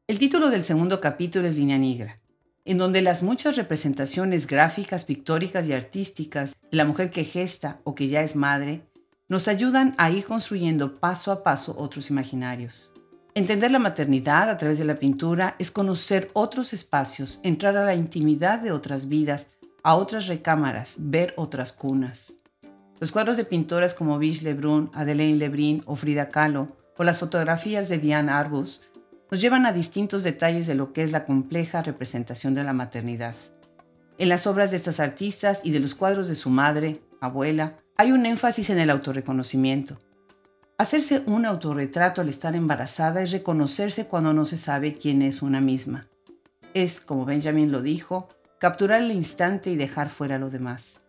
El 0.07 0.19
título 0.19 0.51
del 0.51 0.63
segundo 0.63 1.01
capítulo 1.01 1.47
es 1.47 1.55
Línea 1.55 1.79
Negra, 1.79 2.17
en 2.65 2.77
donde 2.77 3.01
las 3.01 3.23
muchas 3.23 3.55
representaciones 3.55 4.45
gráficas, 4.45 5.05
pictóricas 5.05 5.67
y 5.67 5.73
artísticas 5.73 6.55
de 6.69 6.77
la 6.77 6.85
mujer 6.85 7.09
que 7.09 7.23
gesta 7.23 7.81
o 7.83 7.95
que 7.95 8.07
ya 8.07 8.21
es 8.21 8.35
madre 8.35 8.83
nos 9.31 9.47
ayudan 9.47 9.95
a 9.97 10.11
ir 10.11 10.25
construyendo 10.25 10.99
paso 10.99 11.31
a 11.31 11.41
paso 11.41 11.73
otros 11.77 12.09
imaginarios. 12.09 12.91
Entender 13.33 13.71
la 13.71 13.79
maternidad 13.79 14.49
a 14.49 14.57
través 14.57 14.77
de 14.77 14.83
la 14.83 14.97
pintura 14.97 15.55
es 15.57 15.71
conocer 15.71 16.29
otros 16.33 16.73
espacios, 16.73 17.39
entrar 17.41 17.77
a 17.77 17.85
la 17.85 17.95
intimidad 17.95 18.59
de 18.59 18.73
otras 18.73 19.07
vidas, 19.07 19.47
a 19.83 19.95
otras 19.95 20.27
recámaras, 20.27 20.97
ver 20.99 21.33
otras 21.37 21.71
cunas. 21.71 22.39
Los 22.99 23.13
cuadros 23.13 23.37
de 23.37 23.45
pintoras 23.45 23.93
como 23.93 24.19
Biche 24.19 24.43
Lebrun, 24.43 24.91
Adelaine 24.93 25.37
Lebrun 25.37 25.81
o 25.85 25.95
Frida 25.95 26.27
Kahlo, 26.27 26.67
o 26.97 27.05
las 27.05 27.21
fotografías 27.21 27.87
de 27.87 27.99
Diane 27.99 28.33
Arbus, 28.33 28.81
nos 29.31 29.39
llevan 29.39 29.65
a 29.65 29.71
distintos 29.71 30.23
detalles 30.23 30.67
de 30.67 30.75
lo 30.75 30.91
que 30.91 31.03
es 31.03 31.13
la 31.13 31.23
compleja 31.23 31.81
representación 31.81 32.53
de 32.53 32.65
la 32.65 32.73
maternidad. 32.73 33.37
En 34.17 34.27
las 34.27 34.45
obras 34.45 34.71
de 34.71 34.75
estas 34.75 34.99
artistas 34.99 35.61
y 35.63 35.71
de 35.71 35.79
los 35.79 35.95
cuadros 35.95 36.27
de 36.27 36.35
su 36.35 36.49
madre, 36.49 36.99
abuela, 37.21 37.77
hay 37.97 38.11
un 38.11 38.25
énfasis 38.25 38.69
en 38.69 38.79
el 38.79 38.89
autorreconocimiento, 38.89 39.99
Hacerse 40.81 41.21
un 41.27 41.45
autorretrato 41.45 42.21
al 42.21 42.29
estar 42.29 42.55
embarazada 42.55 43.21
es 43.21 43.31
reconocerse 43.31 44.07
cuando 44.07 44.33
no 44.33 44.45
se 44.45 44.57
sabe 44.57 44.95
quién 44.95 45.21
es 45.21 45.43
una 45.43 45.61
misma. 45.61 46.07
Es, 46.73 47.01
como 47.01 47.23
Benjamin 47.23 47.71
lo 47.71 47.83
dijo, 47.83 48.29
capturar 48.59 49.03
el 49.03 49.11
instante 49.11 49.69
y 49.69 49.75
dejar 49.75 50.09
fuera 50.09 50.39
lo 50.39 50.49
demás. 50.49 51.01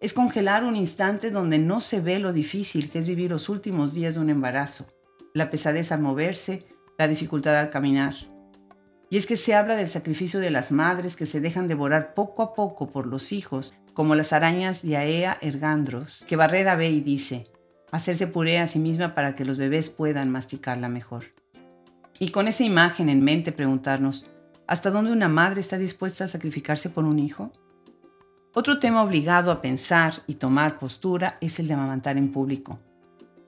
Es 0.00 0.12
congelar 0.12 0.64
un 0.64 0.74
instante 0.74 1.30
donde 1.30 1.60
no 1.60 1.80
se 1.80 2.00
ve 2.00 2.18
lo 2.18 2.32
difícil 2.32 2.90
que 2.90 2.98
es 2.98 3.06
vivir 3.06 3.30
los 3.30 3.48
últimos 3.48 3.94
días 3.94 4.16
de 4.16 4.22
un 4.22 4.28
embarazo, 4.28 4.88
la 5.34 5.52
pesadez 5.52 5.92
al 5.92 6.02
moverse, 6.02 6.66
la 6.98 7.06
dificultad 7.06 7.56
al 7.60 7.70
caminar. 7.70 8.14
Y 9.08 9.18
es 9.18 9.26
que 9.26 9.36
se 9.36 9.54
habla 9.54 9.76
del 9.76 9.86
sacrificio 9.86 10.40
de 10.40 10.50
las 10.50 10.72
madres 10.72 11.14
que 11.14 11.26
se 11.26 11.40
dejan 11.40 11.68
devorar 11.68 12.12
poco 12.12 12.42
a 12.42 12.54
poco 12.54 12.90
por 12.90 13.06
los 13.06 13.30
hijos, 13.30 13.72
como 13.96 14.14
las 14.14 14.34
arañas 14.34 14.82
de 14.82 14.98
Aea 14.98 15.38
ergandros, 15.40 16.22
que 16.28 16.36
Barrera 16.36 16.76
ve 16.76 16.90
y 16.90 17.00
dice, 17.00 17.46
hacerse 17.90 18.26
puré 18.26 18.58
a 18.58 18.66
sí 18.66 18.78
misma 18.78 19.14
para 19.14 19.34
que 19.34 19.46
los 19.46 19.56
bebés 19.56 19.88
puedan 19.88 20.30
masticarla 20.30 20.90
mejor. 20.90 21.32
Y 22.18 22.28
con 22.28 22.46
esa 22.46 22.62
imagen 22.62 23.08
en 23.08 23.24
mente 23.24 23.52
preguntarnos, 23.52 24.26
¿hasta 24.66 24.90
dónde 24.90 25.12
una 25.12 25.30
madre 25.30 25.60
está 25.60 25.78
dispuesta 25.78 26.24
a 26.24 26.28
sacrificarse 26.28 26.90
por 26.90 27.06
un 27.06 27.18
hijo? 27.18 27.54
Otro 28.52 28.78
tema 28.80 29.02
obligado 29.02 29.50
a 29.50 29.62
pensar 29.62 30.22
y 30.26 30.34
tomar 30.34 30.78
postura 30.78 31.38
es 31.40 31.58
el 31.58 31.66
de 31.66 31.72
amamantar 31.72 32.18
en 32.18 32.32
público. 32.32 32.78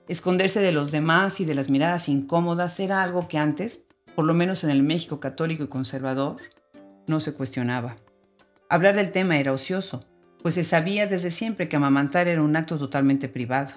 Esconderse 0.07 0.61
de 0.61 0.71
los 0.71 0.89
demás 0.89 1.41
y 1.41 1.45
de 1.45 1.53
las 1.53 1.69
miradas 1.69 2.09
incómodas 2.09 2.79
era 2.79 3.03
algo 3.03 3.27
que 3.27 3.37
antes, 3.37 3.85
por 4.15 4.25
lo 4.25 4.33
menos 4.33 4.63
en 4.63 4.71
el 4.71 4.81
México 4.81 5.19
católico 5.19 5.63
y 5.63 5.67
conservador, 5.67 6.37
no 7.05 7.19
se 7.19 7.35
cuestionaba. 7.35 7.97
Hablar 8.67 8.95
del 8.95 9.11
tema 9.11 9.37
era 9.37 9.53
ocioso, 9.53 10.03
pues 10.41 10.55
se 10.55 10.63
sabía 10.63 11.07
desde 11.07 11.31
siempre 11.31 11.67
que 11.67 11.75
amamantar 11.75 12.27
era 12.27 12.41
un 12.41 12.55
acto 12.55 12.77
totalmente 12.77 13.27
privado. 13.27 13.73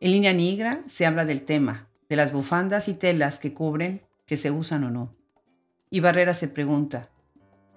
En 0.00 0.12
línea 0.12 0.32
negra 0.32 0.82
se 0.86 1.06
habla 1.06 1.24
del 1.24 1.42
tema, 1.42 1.88
de 2.08 2.16
las 2.16 2.32
bufandas 2.32 2.88
y 2.88 2.94
telas 2.94 3.38
que 3.38 3.54
cubren, 3.54 4.02
que 4.26 4.36
se 4.36 4.50
usan 4.50 4.84
o 4.84 4.90
no. 4.90 5.14
Y 5.90 6.00
Barrera 6.00 6.34
se 6.34 6.48
pregunta, 6.48 7.10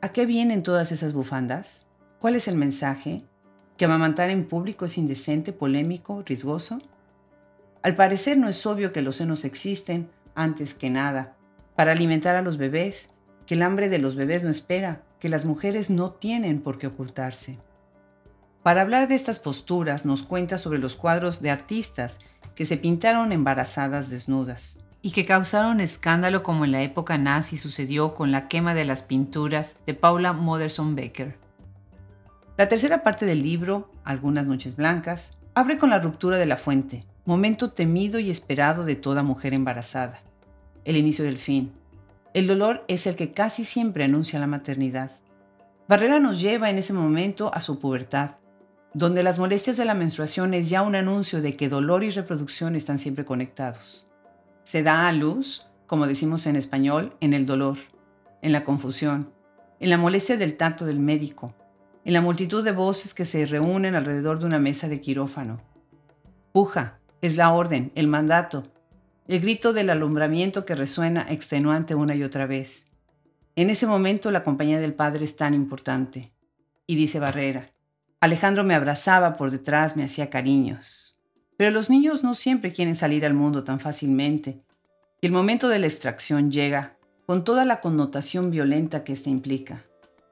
¿a 0.01 0.11
qué 0.11 0.25
vienen 0.25 0.63
todas 0.63 0.91
esas 0.91 1.13
bufandas? 1.13 1.87
¿Cuál 2.19 2.35
es 2.35 2.47
el 2.47 2.55
mensaje? 2.55 3.21
¿Que 3.77 3.85
amamantar 3.85 4.29
en 4.29 4.45
público 4.45 4.85
es 4.85 4.97
indecente, 4.97 5.53
polémico, 5.53 6.23
riesgoso? 6.23 6.81
Al 7.83 7.95
parecer 7.95 8.37
no 8.37 8.47
es 8.47 8.65
obvio 8.65 8.91
que 8.93 9.01
los 9.01 9.15
senos 9.15 9.45
existen, 9.45 10.09
antes 10.35 10.73
que 10.73 10.89
nada, 10.89 11.35
para 11.75 11.93
alimentar 11.93 12.35
a 12.35 12.41
los 12.41 12.57
bebés, 12.57 13.09
que 13.45 13.55
el 13.55 13.63
hambre 13.63 13.89
de 13.89 13.97
los 13.97 14.15
bebés 14.15 14.43
no 14.43 14.49
espera, 14.49 15.03
que 15.19 15.29
las 15.29 15.45
mujeres 15.45 15.89
no 15.89 16.11
tienen 16.11 16.61
por 16.61 16.77
qué 16.77 16.87
ocultarse. 16.87 17.57
Para 18.63 18.81
hablar 18.81 19.07
de 19.07 19.15
estas 19.15 19.39
posturas 19.39 20.05
nos 20.05 20.21
cuenta 20.21 20.59
sobre 20.59 20.79
los 20.79 20.95
cuadros 20.95 21.41
de 21.41 21.49
artistas 21.49 22.19
que 22.53 22.65
se 22.65 22.77
pintaron 22.77 23.31
embarazadas 23.31 24.09
desnudas 24.09 24.81
y 25.01 25.11
que 25.11 25.25
causaron 25.25 25.79
escándalo 25.79 26.43
como 26.43 26.63
en 26.63 26.71
la 26.71 26.83
época 26.83 27.17
nazi 27.17 27.57
sucedió 27.57 28.13
con 28.13 28.31
la 28.31 28.47
quema 28.47 28.75
de 28.75 28.85
las 28.85 29.01
pinturas 29.01 29.77
de 29.87 29.95
Paula 29.95 30.33
Modersohn 30.33 30.95
Becker. 30.95 31.39
La 32.55 32.67
tercera 32.67 33.01
parte 33.01 33.25
del 33.25 33.41
libro, 33.41 33.89
Algunas 34.03 34.45
noches 34.45 34.75
blancas, 34.75 35.39
abre 35.55 35.79
con 35.79 35.89
la 35.89 35.97
ruptura 35.97 36.37
de 36.37 36.45
la 36.45 36.57
fuente, 36.57 37.03
momento 37.25 37.71
temido 37.71 38.19
y 38.19 38.29
esperado 38.29 38.85
de 38.85 38.95
toda 38.95 39.23
mujer 39.23 39.55
embarazada, 39.55 40.19
el 40.85 40.97
inicio 40.97 41.25
del 41.25 41.39
fin. 41.39 41.71
El 42.35 42.45
dolor 42.45 42.85
es 42.87 43.07
el 43.07 43.15
que 43.15 43.31
casi 43.31 43.63
siempre 43.63 44.03
anuncia 44.03 44.37
la 44.37 44.45
maternidad. 44.45 45.09
Barrera 45.87 46.19
nos 46.19 46.39
lleva 46.39 46.69
en 46.69 46.77
ese 46.77 46.93
momento 46.93 47.51
a 47.53 47.59
su 47.59 47.79
pubertad, 47.79 48.35
donde 48.93 49.23
las 49.23 49.39
molestias 49.39 49.77
de 49.77 49.85
la 49.85 49.93
menstruación 49.93 50.53
es 50.53 50.69
ya 50.69 50.81
un 50.81 50.95
anuncio 50.95 51.41
de 51.41 51.55
que 51.55 51.69
dolor 51.69 52.03
y 52.03 52.09
reproducción 52.09 52.75
están 52.75 52.97
siempre 52.97 53.23
conectados. 53.23 54.07
Se 54.63 54.83
da 54.83 55.07
a 55.07 55.13
luz, 55.13 55.67
como 55.87 56.07
decimos 56.07 56.45
en 56.45 56.55
español, 56.55 57.15
en 57.21 57.33
el 57.33 57.45
dolor, 57.45 57.77
en 58.41 58.51
la 58.51 58.63
confusión, 58.63 59.31
en 59.79 59.89
la 59.89 59.97
molestia 59.97 60.37
del 60.37 60.57
tacto 60.57 60.85
del 60.85 60.99
médico, 60.99 61.55
en 62.03 62.13
la 62.13 62.21
multitud 62.21 62.63
de 62.63 62.71
voces 62.71 63.13
que 63.13 63.25
se 63.25 63.45
reúnen 63.45 63.95
alrededor 63.95 64.39
de 64.39 64.45
una 64.45 64.59
mesa 64.59 64.87
de 64.87 64.99
quirófano. 64.99 65.61
Puja, 66.51 66.99
es 67.21 67.37
la 67.37 67.53
orden, 67.53 67.91
el 67.95 68.07
mandato, 68.07 68.63
el 69.27 69.39
grito 69.39 69.71
del 69.71 69.89
alumbramiento 69.89 70.65
que 70.65 70.75
resuena 70.75 71.25
extenuante 71.29 71.95
una 71.95 72.15
y 72.15 72.23
otra 72.23 72.45
vez. 72.45 72.89
En 73.55 73.69
ese 73.69 73.87
momento 73.87 74.31
la 74.31 74.43
compañía 74.43 74.79
del 74.79 74.93
Padre 74.93 75.23
es 75.23 75.35
tan 75.35 75.53
importante. 75.53 76.33
Y 76.87 76.95
dice 76.95 77.19
Barrera, 77.19 77.71
Alejandro 78.21 78.63
me 78.63 78.75
abrazaba 78.75 79.33
por 79.33 79.49
detrás, 79.49 79.97
me 79.97 80.03
hacía 80.03 80.29
cariños. 80.29 81.19
Pero 81.57 81.71
los 81.71 81.89
niños 81.89 82.23
no 82.23 82.35
siempre 82.35 82.71
quieren 82.71 82.93
salir 82.93 83.25
al 83.25 83.33
mundo 83.33 83.63
tan 83.63 83.79
fácilmente. 83.79 84.61
Y 85.21 85.25
el 85.25 85.31
momento 85.31 85.69
de 85.69 85.79
la 85.79 85.87
extracción 85.87 86.51
llega, 86.51 86.97
con 87.25 87.43
toda 87.43 87.65
la 87.65 87.81
connotación 87.81 88.51
violenta 88.51 89.03
que 89.03 89.13
ésta 89.13 89.31
implica. 89.31 89.85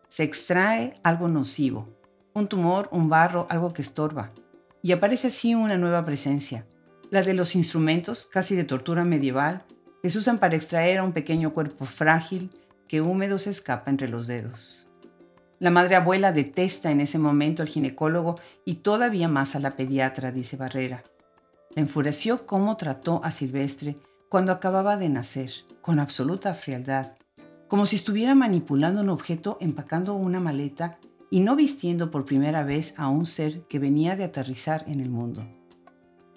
Se 0.08 0.22
extrae 0.22 0.93
algo 1.01 1.29
nocivo, 1.29 1.88
un 2.36 2.48
tumor, 2.48 2.89
un 2.91 3.10
barro, 3.10 3.48
algo 3.50 3.74
que 3.74 3.81
estorba. 3.81 4.29
Y 4.84 4.91
aparece 4.91 5.29
así 5.29 5.55
una 5.55 5.79
nueva 5.79 6.05
presencia, 6.05 6.67
la 7.10 7.24
de 7.24 7.34
los 7.34 7.55
instrumentos, 7.55 8.29
casi 8.31 8.55
de 8.55 8.65
tortura 8.65 9.03
medieval, 9.03 9.63
que 10.03 10.12
se 10.12 10.19
usan 10.19 10.38
para 10.38 10.55
extraer 10.55 11.00
a 11.00 11.03
un 11.03 11.13
pequeño 11.13 11.53
cuerpo 11.53 11.86
frágil 11.86 12.51
que 12.88 13.01
húmedo 13.01 13.39
se 13.39 13.50
escapa 13.50 13.89
entre 13.89 14.10
los 14.10 14.27
dedos. 14.27 14.88
La 15.59 15.71
madre 15.71 15.95
abuela 15.95 16.31
detesta 16.31 16.89
en 16.89 17.01
ese 17.01 17.19
momento 17.19 17.61
al 17.61 17.67
ginecólogo 17.67 18.39
y 18.63 18.75
todavía 18.75 19.27
más 19.27 19.57
a 19.57 19.59
la 19.59 19.75
pediatra, 19.75 20.31
dice 20.31 20.55
Barrera. 20.55 21.03
La 21.75 21.81
enfureció 21.81 22.45
cómo 22.45 22.77
trató 22.77 23.19
a 23.25 23.31
Silvestre 23.31 23.97
cuando 24.29 24.53
acababa 24.53 24.95
de 24.95 25.09
nacer, 25.09 25.51
con 25.81 25.99
absoluta 25.99 26.53
frialdad, 26.53 27.13
como 27.67 27.85
si 27.85 27.97
estuviera 27.97 28.35
manipulando 28.35 29.01
un 29.01 29.09
objeto 29.09 29.57
empacando 29.59 30.13
una 30.13 30.39
maleta 30.39 30.97
y 31.29 31.41
no 31.41 31.57
vistiendo 31.57 32.09
por 32.09 32.23
primera 32.23 32.63
vez 32.63 32.93
a 32.97 33.09
un 33.09 33.25
ser 33.25 33.61
que 33.67 33.79
venía 33.79 34.15
de 34.15 34.23
aterrizar 34.23 34.85
en 34.87 35.01
el 35.01 35.09
mundo. 35.09 35.45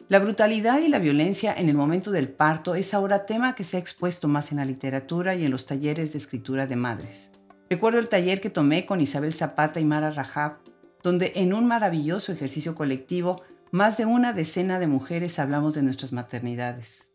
La 0.08 0.18
brutalidad 0.18 0.80
y 0.80 0.88
la 0.88 0.98
violencia 0.98 1.54
en 1.54 1.68
el 1.68 1.76
momento 1.76 2.10
del 2.10 2.28
parto 2.28 2.74
es 2.74 2.92
ahora 2.92 3.24
tema 3.24 3.54
que 3.54 3.62
se 3.62 3.76
ha 3.76 3.80
expuesto 3.80 4.26
más 4.26 4.50
en 4.50 4.58
la 4.58 4.64
literatura 4.64 5.36
y 5.36 5.44
en 5.44 5.52
los 5.52 5.64
talleres 5.64 6.12
de 6.12 6.18
escritura 6.18 6.66
de 6.66 6.76
madres. 6.76 7.32
Recuerdo 7.72 7.98
el 7.98 8.10
taller 8.10 8.42
que 8.42 8.50
tomé 8.50 8.84
con 8.84 9.00
Isabel 9.00 9.32
Zapata 9.32 9.80
y 9.80 9.86
Mara 9.86 10.10
Rajab, 10.10 10.58
donde 11.02 11.32
en 11.36 11.54
un 11.54 11.66
maravilloso 11.66 12.30
ejercicio 12.30 12.74
colectivo, 12.74 13.42
más 13.70 13.96
de 13.96 14.04
una 14.04 14.34
decena 14.34 14.78
de 14.78 14.86
mujeres 14.86 15.38
hablamos 15.38 15.72
de 15.72 15.80
nuestras 15.80 16.12
maternidades. 16.12 17.12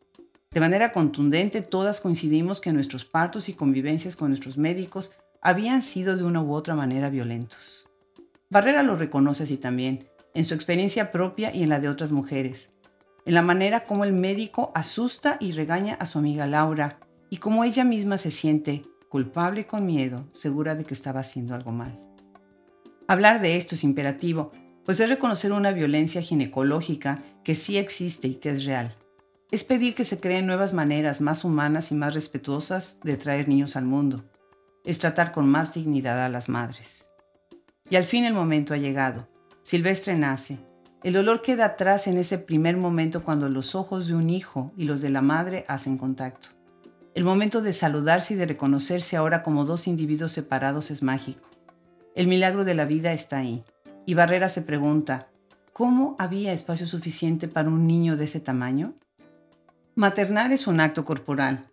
De 0.50 0.60
manera 0.60 0.92
contundente, 0.92 1.62
todas 1.62 2.02
coincidimos 2.02 2.60
que 2.60 2.74
nuestros 2.74 3.06
partos 3.06 3.50
y 3.50 3.54
convivencias 3.54 4.16
con 4.16 4.30
nuestros 4.30 4.58
médicos 4.58 5.12
habían 5.42 5.84
sido 5.84 6.18
de 6.18 6.24
una 6.24 6.42
u 6.42 6.52
otra 6.56 6.74
manera 6.74 7.12
violentos. 7.12 7.88
Barrera 8.50 8.82
lo 8.82 8.96
reconoce 8.96 9.44
así 9.44 9.58
también, 9.58 10.08
en 10.34 10.44
su 10.44 10.56
experiencia 10.56 11.12
propia 11.12 11.54
y 11.54 11.62
en 11.62 11.70
la 11.70 11.80
de 11.80 11.90
otras 11.90 12.12
mujeres, 12.12 12.74
en 13.28 13.36
la 13.36 13.44
manera 13.44 13.86
como 13.86 14.06
el 14.06 14.14
médico 14.14 14.72
asusta 14.74 15.38
y 15.40 15.52
regaña 15.52 15.94
a 16.00 16.08
su 16.08 16.18
amiga 16.18 16.48
Laura 16.48 16.98
y 17.30 17.38
cómo 17.38 17.64
ella 17.64 17.84
misma 17.84 18.18
se 18.18 18.32
siente 18.32 18.82
culpable 19.18 19.66
con 19.66 19.84
miedo, 19.84 20.28
segura 20.32 20.76
de 20.76 20.86
que 20.86 20.94
estaba 20.94 21.22
haciendo 21.22 21.56
algo 21.56 21.72
mal. 21.72 22.00
Hablar 23.08 23.42
de 23.42 23.58
esto 23.58 23.74
es 23.74 23.84
imperativo, 23.84 24.52
pues 24.86 25.00
es 25.00 25.10
reconocer 25.10 25.54
una 25.54 25.72
violencia 25.72 26.22
ginecológica 26.22 27.24
que 27.44 27.56
sí 27.56 27.80
existe 27.80 28.28
y 28.28 28.36
que 28.36 28.52
es 28.52 28.64
real. 28.64 28.96
Es 29.50 29.64
pedir 29.64 29.96
que 29.96 30.04
se 30.04 30.20
creen 30.20 30.46
nuevas 30.46 30.76
maneras 30.76 31.20
más 31.20 31.44
humanas 31.44 31.92
y 31.92 31.96
más 31.96 32.14
respetuosas 32.14 33.00
de 33.04 33.18
traer 33.18 33.48
niños 33.48 33.76
al 33.76 33.86
mundo. 33.86 34.24
Es 34.86 35.00
tratar 35.00 35.32
con 35.32 35.50
más 35.50 35.74
dignidad 35.74 36.24
a 36.24 36.30
las 36.30 36.48
madres. 36.48 37.10
Y 37.90 37.96
al 37.96 38.04
fin 38.04 38.24
el 38.24 38.36
momento 38.36 38.76
ha 38.76 38.78
llegado. 38.78 39.28
Silvestre 39.64 40.16
nace. 40.16 40.60
El 41.02 41.14
dolor 41.14 41.42
queda 41.42 41.66
atrás 41.66 42.06
en 42.06 42.20
ese 42.20 42.38
primer 42.38 42.78
momento 42.78 43.24
cuando 43.24 43.50
los 43.50 43.74
ojos 43.74 44.06
de 44.06 44.14
un 44.14 44.30
hijo 44.30 44.74
y 44.78 44.86
los 44.86 45.02
de 45.02 45.10
la 45.10 45.24
madre 45.24 45.66
hacen 45.68 45.98
contacto. 45.98 46.57
El 47.18 47.24
momento 47.24 47.64
de 47.64 47.74
saludarse 47.74 48.36
y 48.36 48.38
de 48.38 48.46
reconocerse 48.46 49.18
ahora 49.18 49.42
como 49.42 49.66
dos 49.66 49.88
individuos 49.88 50.34
separados 50.34 50.92
es 50.92 51.02
mágico. 51.02 51.50
El 52.14 52.28
milagro 52.28 52.64
de 52.64 52.76
la 52.76 52.86
vida 52.86 53.12
está 53.12 53.40
ahí. 53.40 53.64
Y 54.06 54.14
Barrera 54.14 54.50
se 54.50 54.62
pregunta, 54.62 55.28
¿cómo 55.74 56.16
había 56.20 56.54
espacio 56.54 56.86
suficiente 56.86 57.48
para 57.48 57.70
un 57.70 57.88
niño 57.88 58.18
de 58.18 58.26
ese 58.26 58.40
tamaño? 58.40 58.94
Maternar 59.96 60.52
es 60.52 60.68
un 60.68 60.80
acto 60.80 61.06
corporal. 61.06 61.66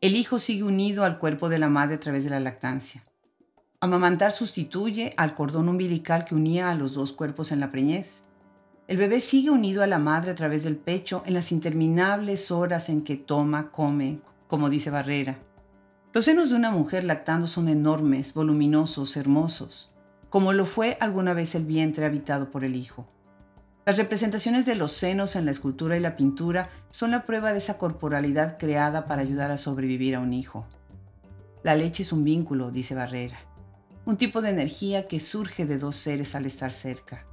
El 0.00 0.16
hijo 0.16 0.40
sigue 0.40 0.64
unido 0.64 1.04
al 1.04 1.20
cuerpo 1.20 1.48
de 1.48 1.60
la 1.60 1.68
madre 1.68 1.94
a 1.94 2.00
través 2.00 2.24
de 2.24 2.30
la 2.30 2.40
lactancia. 2.40 3.04
Amamantar 3.78 4.32
sustituye 4.32 5.14
al 5.16 5.34
cordón 5.34 5.68
umbilical 5.68 6.24
que 6.24 6.34
unía 6.34 6.68
a 6.68 6.74
los 6.74 6.94
dos 6.94 7.12
cuerpos 7.12 7.52
en 7.52 7.60
la 7.60 7.70
preñez. 7.70 8.24
El 8.88 8.96
bebé 8.96 9.20
sigue 9.20 9.50
unido 9.50 9.84
a 9.84 9.86
la 9.86 10.00
madre 10.00 10.32
a 10.32 10.34
través 10.34 10.64
del 10.64 10.74
pecho 10.74 11.22
en 11.26 11.34
las 11.34 11.52
interminables 11.52 12.50
horas 12.50 12.88
en 12.88 13.04
que 13.04 13.14
toma, 13.14 13.70
come, 13.70 14.18
como 14.50 14.68
dice 14.68 14.90
Barrera. 14.90 15.38
Los 16.12 16.24
senos 16.24 16.50
de 16.50 16.56
una 16.56 16.72
mujer 16.72 17.04
lactando 17.04 17.46
son 17.46 17.68
enormes, 17.68 18.34
voluminosos, 18.34 19.16
hermosos, 19.16 19.92
como 20.28 20.52
lo 20.52 20.66
fue 20.66 20.96
alguna 20.98 21.34
vez 21.34 21.54
el 21.54 21.64
vientre 21.64 22.04
habitado 22.04 22.50
por 22.50 22.64
el 22.64 22.74
hijo. 22.74 23.06
Las 23.86 23.96
representaciones 23.96 24.66
de 24.66 24.74
los 24.74 24.90
senos 24.90 25.36
en 25.36 25.44
la 25.44 25.52
escultura 25.52 25.96
y 25.96 26.00
la 26.00 26.16
pintura 26.16 26.68
son 26.90 27.12
la 27.12 27.26
prueba 27.26 27.52
de 27.52 27.58
esa 27.58 27.78
corporalidad 27.78 28.58
creada 28.58 29.06
para 29.06 29.22
ayudar 29.22 29.52
a 29.52 29.56
sobrevivir 29.56 30.16
a 30.16 30.20
un 30.20 30.32
hijo. 30.32 30.66
La 31.62 31.76
leche 31.76 32.02
es 32.02 32.12
un 32.12 32.24
vínculo, 32.24 32.72
dice 32.72 32.96
Barrera, 32.96 33.38
un 34.04 34.16
tipo 34.16 34.42
de 34.42 34.50
energía 34.50 35.06
que 35.06 35.20
surge 35.20 35.64
de 35.64 35.78
dos 35.78 35.94
seres 35.94 36.34
al 36.34 36.44
estar 36.44 36.72
cerca. 36.72 37.24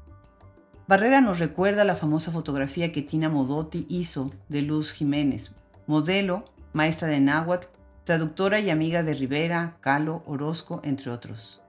Barrera 0.88 1.20
nos 1.20 1.40
recuerda 1.40 1.84
la 1.84 1.96
famosa 1.96 2.30
fotografía 2.32 2.92
que 2.92 3.02
Tina 3.02 3.28
Modotti 3.28 3.88
hizo 3.90 4.32
de 4.50 4.62
Luz 4.62 4.92
Jiménez, 4.94 5.56
modelo 5.88 6.46
maestra 6.78 7.08
de 7.08 7.20
náhuatl, 7.20 7.68
traductora 8.04 8.60
y 8.60 8.70
amiga 8.70 9.02
de 9.02 9.16
Rivera, 9.16 9.78
Calo, 9.82 10.24
Orozco, 10.28 10.80
entre 10.84 11.10
otros. 11.10 11.62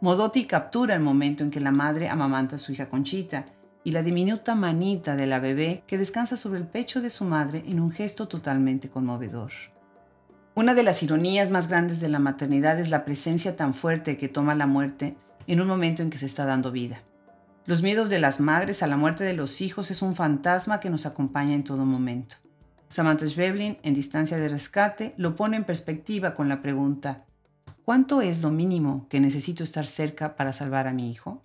Modotti 0.00 0.46
captura 0.46 0.94
el 0.94 1.02
momento 1.02 1.44
en 1.44 1.50
que 1.50 1.60
la 1.60 1.70
madre 1.70 2.08
amamanta 2.08 2.56
a 2.56 2.58
su 2.58 2.72
hija 2.72 2.88
Conchita 2.88 3.44
y 3.84 3.92
la 3.92 4.02
diminuta 4.02 4.54
manita 4.54 5.16
de 5.16 5.26
la 5.26 5.38
bebé 5.38 5.84
que 5.86 5.98
descansa 5.98 6.38
sobre 6.38 6.60
el 6.60 6.66
pecho 6.66 7.02
de 7.02 7.10
su 7.10 7.26
madre 7.26 7.62
en 7.66 7.78
un 7.78 7.90
gesto 7.90 8.26
totalmente 8.26 8.88
conmovedor. 8.88 9.52
Una 10.54 10.74
de 10.74 10.82
las 10.82 11.02
ironías 11.02 11.50
más 11.50 11.68
grandes 11.68 12.00
de 12.00 12.08
la 12.08 12.18
maternidad 12.18 12.80
es 12.80 12.88
la 12.88 13.04
presencia 13.04 13.54
tan 13.54 13.74
fuerte 13.74 14.16
que 14.16 14.28
toma 14.28 14.54
la 14.54 14.66
muerte 14.66 15.16
en 15.46 15.60
un 15.60 15.68
momento 15.68 16.02
en 16.02 16.08
que 16.08 16.18
se 16.18 16.26
está 16.26 16.46
dando 16.46 16.72
vida. 16.72 17.02
Los 17.66 17.82
miedos 17.82 18.08
de 18.08 18.18
las 18.18 18.40
madres 18.40 18.82
a 18.82 18.86
la 18.86 18.96
muerte 18.96 19.24
de 19.24 19.34
los 19.34 19.60
hijos 19.60 19.90
es 19.90 20.00
un 20.00 20.14
fantasma 20.16 20.80
que 20.80 20.88
nos 20.88 21.04
acompaña 21.04 21.54
en 21.54 21.64
todo 21.64 21.84
momento. 21.84 22.36
Samantha 22.88 23.28
Schweblin, 23.28 23.78
en 23.82 23.94
Distancia 23.94 24.38
de 24.38 24.48
Rescate, 24.48 25.14
lo 25.18 25.36
pone 25.36 25.56
en 25.56 25.64
perspectiva 25.64 26.34
con 26.34 26.48
la 26.48 26.62
pregunta, 26.62 27.26
¿cuánto 27.84 28.22
es 28.22 28.40
lo 28.40 28.50
mínimo 28.50 29.06
que 29.10 29.20
necesito 29.20 29.62
estar 29.62 29.84
cerca 29.84 30.36
para 30.36 30.52
salvar 30.52 30.86
a 30.86 30.92
mi 30.92 31.10
hijo? 31.10 31.44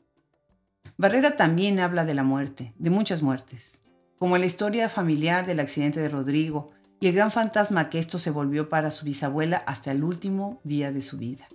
Barrera 0.96 1.36
también 1.36 1.80
habla 1.80 2.06
de 2.06 2.14
la 2.14 2.24
muerte, 2.24 2.74
de 2.78 2.90
muchas 2.90 3.22
muertes, 3.22 3.84
como 4.18 4.38
la 4.38 4.46
historia 4.46 4.88
familiar 4.88 5.46
del 5.46 5.60
accidente 5.60 6.00
de 6.00 6.08
Rodrigo 6.08 6.72
y 7.02 7.08
el 7.08 7.16
gran 7.16 7.32
fantasma 7.32 7.90
que 7.90 8.00
esto 8.00 8.20
se 8.20 8.32
volvió 8.32 8.70
para 8.70 8.90
su 8.90 9.04
bisabuela 9.04 9.58
hasta 9.68 9.92
el 9.92 10.04
último 10.04 10.62
día 10.64 10.94
de 10.94 11.02
su 11.02 11.18
vida. 11.18 11.48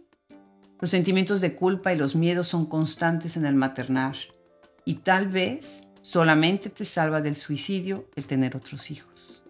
Los 0.80 0.90
sentimientos 0.90 1.40
de 1.40 1.54
culpa 1.54 1.95
y 1.95 1.97
los 1.97 2.14
miedos 2.14 2.49
son 2.49 2.66
constantes 2.66 3.38
en 3.38 3.47
el 3.47 3.54
maternar 3.54 4.16
y 4.85 4.97
tal 4.97 5.28
vez 5.28 5.88
solamente 6.02 6.68
te 6.68 6.85
salva 6.85 7.23
del 7.23 7.37
suicidio 7.37 8.11
el 8.16 8.26
tener 8.26 8.54
otros 8.54 8.90
hijos. 8.90 9.48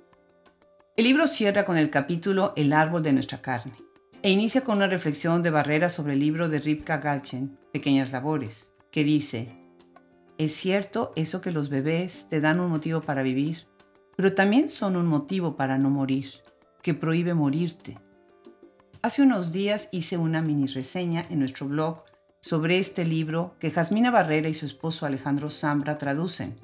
El 0.99 1.05
libro 1.05 1.29
cierra 1.29 1.65
con 1.65 1.77
el 1.77 1.91
capítulo 1.91 2.53
El 2.57 2.73
árbol 2.73 3.05
de 3.05 3.13
nuestra 3.13 3.41
carne 3.41 3.75
e 4.23 4.33
inicia 4.33 4.63
con 4.63 4.79
una 4.79 4.89
reflexión 4.89 5.45
de 5.45 5.51
Barrera 5.51 5.91
sobre 5.91 6.15
el 6.15 6.19
libro 6.19 6.49
de 6.49 6.59
Ripka 6.59 6.99
Galchen, 6.99 7.57
Pequeñas 7.73 8.11
Labores, 8.11 8.75
que 8.91 9.05
dice, 9.05 9.57
es 10.39 10.51
cierto 10.55 11.13
eso 11.15 11.41
que 11.41 11.53
los 11.53 11.69
bebés 11.69 12.29
te 12.29 12.41
dan 12.41 12.59
un 12.59 12.69
motivo 12.69 13.01
para 13.01 13.23
vivir, 13.23 13.69
pero 14.17 14.35
también 14.35 14.69
son 14.69 14.97
un 14.97 15.07
motivo 15.07 15.55
para 15.55 15.79
no 15.79 15.89
morir, 15.89 16.33
que 16.83 16.95
prohíbe 16.95 17.33
morirte. 17.33 17.97
Hace 19.01 19.23
unos 19.23 19.53
días 19.53 19.91
hice 19.93 20.17
una 20.17 20.43
mini 20.43 20.67
reseña 20.67 21.25
en 21.31 21.39
nuestro 21.39 21.69
blog 21.69 22.03
sobre 22.41 22.81
este 22.81 23.05
libro 23.05 23.55
que 23.61 23.71
Jasmina 23.71 24.11
Barrera 24.11 24.49
y 24.49 24.55
su 24.55 24.67
esposo 24.67 25.07
Alejandro 25.07 25.49
Zambra 25.49 25.97
traducen. 25.97 26.57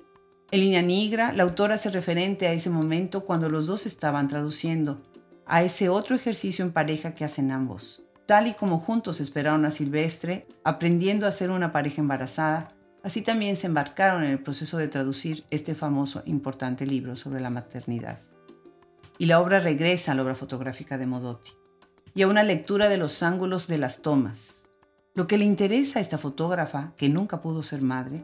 En 0.54 0.60
línea 0.60 0.82
negra, 0.82 1.32
la 1.32 1.42
autora 1.42 1.74
hace 1.74 1.90
referente 1.90 2.46
a 2.46 2.52
ese 2.52 2.70
momento 2.70 3.24
cuando 3.24 3.48
los 3.48 3.66
dos 3.66 3.86
estaban 3.86 4.28
traduciendo, 4.28 5.02
a 5.46 5.64
ese 5.64 5.88
otro 5.88 6.14
ejercicio 6.14 6.64
en 6.64 6.70
pareja 6.70 7.12
que 7.12 7.24
hacen 7.24 7.50
ambos. 7.50 8.04
Tal 8.24 8.46
y 8.46 8.54
como 8.54 8.78
juntos 8.78 9.20
esperaron 9.20 9.64
a 9.64 9.72
Silvestre, 9.72 10.46
aprendiendo 10.62 11.26
a 11.26 11.32
ser 11.32 11.50
una 11.50 11.72
pareja 11.72 12.00
embarazada, 12.00 12.72
así 13.02 13.20
también 13.20 13.56
se 13.56 13.66
embarcaron 13.66 14.22
en 14.22 14.30
el 14.30 14.38
proceso 14.38 14.78
de 14.78 14.86
traducir 14.86 15.44
este 15.50 15.74
famoso 15.74 16.22
importante 16.24 16.86
libro 16.86 17.16
sobre 17.16 17.40
la 17.40 17.50
maternidad. 17.50 18.20
Y 19.18 19.26
la 19.26 19.40
obra 19.40 19.58
regresa 19.58 20.12
a 20.12 20.14
la 20.14 20.22
obra 20.22 20.36
fotográfica 20.36 20.98
de 20.98 21.06
Modotti 21.06 21.50
y 22.14 22.22
a 22.22 22.28
una 22.28 22.44
lectura 22.44 22.88
de 22.88 22.98
los 22.98 23.24
ángulos 23.24 23.66
de 23.66 23.78
las 23.78 24.02
tomas. 24.02 24.68
Lo 25.14 25.26
que 25.26 25.36
le 25.36 25.46
interesa 25.46 25.98
a 25.98 26.02
esta 26.02 26.16
fotógrafa, 26.16 26.92
que 26.96 27.08
nunca 27.08 27.40
pudo 27.40 27.64
ser 27.64 27.82
madre, 27.82 28.22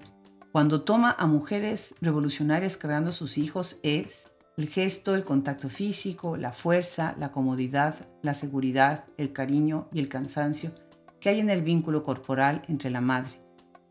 cuando 0.53 0.83
toma 0.83 1.15
a 1.17 1.27
mujeres 1.27 1.95
revolucionarias 2.01 2.77
creando 2.77 3.13
sus 3.13 3.39
hijos 3.39 3.79
es 3.85 4.29
el 4.57 4.69
gesto, 4.69 5.15
el 5.15 5.25
contacto 5.25 5.69
físico, 5.69 6.37
la 6.37 6.53
fuerza, 6.53 7.15
la 7.19 7.31
comodidad, 7.31 7.95
la 8.23 8.35
seguridad, 8.35 9.05
el 9.17 9.33
cariño 9.33 9.89
y 9.93 10.01
el 10.01 10.09
cansancio 10.09 10.73
que 11.21 11.29
hay 11.29 11.39
en 11.39 11.51
el 11.51 11.63
vínculo 11.63 12.03
corporal 12.03 12.63
entre 12.69 12.91
la 12.91 13.01
madre, 13.01 13.41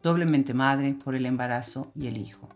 doblemente 0.04 0.54
madre 0.54 0.96
por 1.01 1.16
el 1.16 1.25
embarazo 1.25 1.92
y 1.96 2.08
el 2.08 2.18
hijo. 2.18 2.50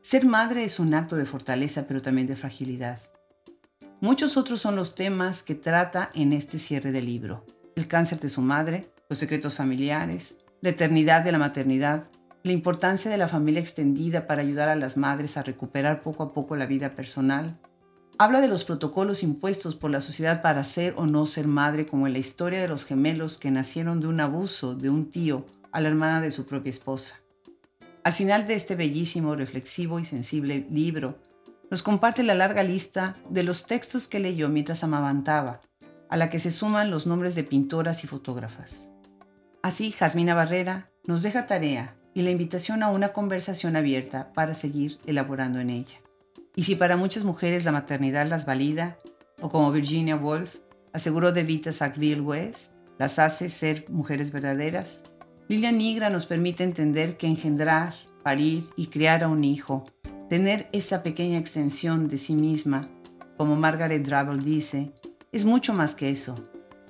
Ser 0.00 0.26
madre 0.26 0.64
es 0.64 0.80
un 0.80 0.92
acto 0.94 1.14
de 1.16 1.26
fortaleza 1.26 1.86
pero 1.86 2.02
también 2.02 2.26
de 2.26 2.36
fragilidad. 2.36 2.98
Muchos 4.00 4.36
otros 4.36 4.60
son 4.60 4.74
los 4.74 4.94
temas 4.94 5.42
que 5.42 5.54
trata 5.54 6.10
en 6.14 6.32
este 6.32 6.58
cierre 6.58 6.90
del 6.90 7.06
libro. 7.06 7.46
El 7.76 7.86
cáncer 7.86 8.18
de 8.18 8.28
su 8.28 8.42
madre, 8.42 8.90
los 9.08 9.18
secretos 9.18 9.54
familiares, 9.54 10.38
la 10.60 10.70
eternidad 10.70 11.22
de 11.22 11.32
la 11.32 11.38
maternidad, 11.38 12.08
la 12.46 12.52
importancia 12.52 13.10
de 13.10 13.18
la 13.18 13.28
familia 13.28 13.60
extendida 13.60 14.26
para 14.26 14.42
ayudar 14.42 14.68
a 14.68 14.76
las 14.76 14.96
madres 14.96 15.36
a 15.36 15.42
recuperar 15.42 16.02
poco 16.02 16.22
a 16.22 16.32
poco 16.32 16.56
la 16.56 16.66
vida 16.66 16.94
personal. 16.94 17.58
Habla 18.18 18.40
de 18.40 18.48
los 18.48 18.64
protocolos 18.64 19.22
impuestos 19.22 19.74
por 19.74 19.90
la 19.90 20.00
sociedad 20.00 20.42
para 20.42 20.64
ser 20.64 20.94
o 20.96 21.06
no 21.06 21.26
ser 21.26 21.48
madre, 21.48 21.86
como 21.86 22.06
en 22.06 22.12
la 22.12 22.18
historia 22.18 22.60
de 22.60 22.68
los 22.68 22.84
gemelos 22.84 23.36
que 23.36 23.50
nacieron 23.50 24.00
de 24.00 24.06
un 24.06 24.20
abuso 24.20 24.74
de 24.74 24.88
un 24.88 25.10
tío 25.10 25.44
a 25.72 25.80
la 25.80 25.88
hermana 25.88 26.20
de 26.20 26.30
su 26.30 26.46
propia 26.46 26.70
esposa. 26.70 27.20
Al 28.04 28.12
final 28.12 28.46
de 28.46 28.54
este 28.54 28.76
bellísimo, 28.76 29.34
reflexivo 29.34 29.98
y 29.98 30.04
sensible 30.04 30.66
libro, 30.70 31.18
nos 31.70 31.82
comparte 31.82 32.22
la 32.22 32.34
larga 32.34 32.62
lista 32.62 33.16
de 33.28 33.42
los 33.42 33.66
textos 33.66 34.06
que 34.06 34.20
leyó 34.20 34.48
mientras 34.48 34.84
amamantaba, 34.84 35.60
a 36.08 36.16
la 36.16 36.30
que 36.30 36.38
se 36.38 36.52
suman 36.52 36.92
los 36.92 37.06
nombres 37.06 37.34
de 37.34 37.42
pintoras 37.42 38.04
y 38.04 38.06
fotógrafas. 38.06 38.92
Así, 39.62 39.90
Jasmina 39.90 40.34
Barrera 40.34 40.92
nos 41.04 41.22
deja 41.22 41.46
tarea 41.46 41.96
y 42.16 42.22
la 42.22 42.30
invitación 42.30 42.82
a 42.82 42.88
una 42.88 43.12
conversación 43.12 43.76
abierta 43.76 44.32
para 44.32 44.54
seguir 44.54 44.98
elaborando 45.06 45.60
en 45.60 45.68
ella. 45.70 45.98
Y 46.54 46.62
si 46.62 46.74
para 46.74 46.96
muchas 46.96 47.24
mujeres 47.24 47.64
la 47.66 47.72
maternidad 47.72 48.26
las 48.26 48.46
valida, 48.46 48.96
o 49.42 49.50
como 49.50 49.70
Virginia 49.70 50.16
Woolf 50.16 50.56
aseguró 50.94 51.30
de 51.30 51.42
Vita 51.42 51.72
Sackville 51.72 52.22
West, 52.22 52.72
las 52.98 53.18
hace 53.18 53.50
ser 53.50 53.84
mujeres 53.90 54.32
verdaderas, 54.32 55.04
Lilia 55.46 55.70
Nigra 55.70 56.08
nos 56.08 56.24
permite 56.24 56.64
entender 56.64 57.18
que 57.18 57.26
engendrar, 57.26 57.94
parir 58.22 58.64
y 58.76 58.86
criar 58.86 59.22
a 59.22 59.28
un 59.28 59.44
hijo 59.44 59.84
Tener 60.28 60.68
esa 60.72 61.04
pequeña 61.04 61.38
extensión 61.38 62.08
de 62.08 62.18
sí 62.18 62.34
misma, 62.34 62.88
como 63.36 63.54
Margaret 63.54 64.04
Drabble 64.04 64.42
dice, 64.42 64.90
es 65.30 65.44
mucho 65.44 65.72
más 65.72 65.94
que 65.94 66.10
eso. 66.10 66.42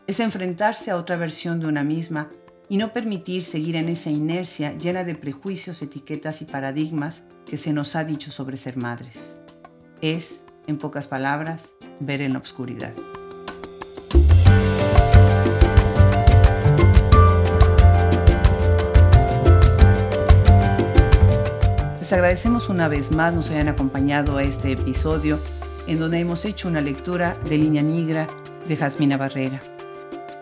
Es 0.06 0.20
enfrentarse 0.20 0.90
a 0.90 0.96
otra 0.96 1.18
versión 1.18 1.60
de 1.60 1.66
una 1.66 1.84
misma 1.84 2.30
y 2.68 2.76
no 2.78 2.92
permitir 2.92 3.44
seguir 3.44 3.76
en 3.76 3.88
esa 3.88 4.10
inercia 4.10 4.76
llena 4.76 5.04
de 5.04 5.14
prejuicios, 5.14 5.82
etiquetas 5.82 6.42
y 6.42 6.46
paradigmas 6.46 7.24
que 7.44 7.56
se 7.56 7.72
nos 7.72 7.94
ha 7.96 8.04
dicho 8.04 8.30
sobre 8.30 8.56
ser 8.56 8.76
madres. 8.76 9.40
Es, 10.00 10.44
en 10.66 10.78
pocas 10.78 11.06
palabras, 11.08 11.74
ver 12.00 12.22
en 12.22 12.32
la 12.32 12.40
oscuridad. 12.40 12.92
Les 22.00 22.12
agradecemos 22.12 22.68
una 22.68 22.86
vez 22.86 23.10
más 23.10 23.34
nos 23.34 23.50
hayan 23.50 23.66
acompañado 23.66 24.36
a 24.36 24.44
este 24.44 24.72
episodio 24.72 25.40
en 25.88 25.98
donde 25.98 26.20
hemos 26.20 26.44
hecho 26.44 26.68
una 26.68 26.80
lectura 26.80 27.36
de 27.48 27.58
Línea 27.58 27.82
Negra 27.82 28.28
de 28.68 28.76
Jasmina 28.76 29.16
Barrera. 29.16 29.60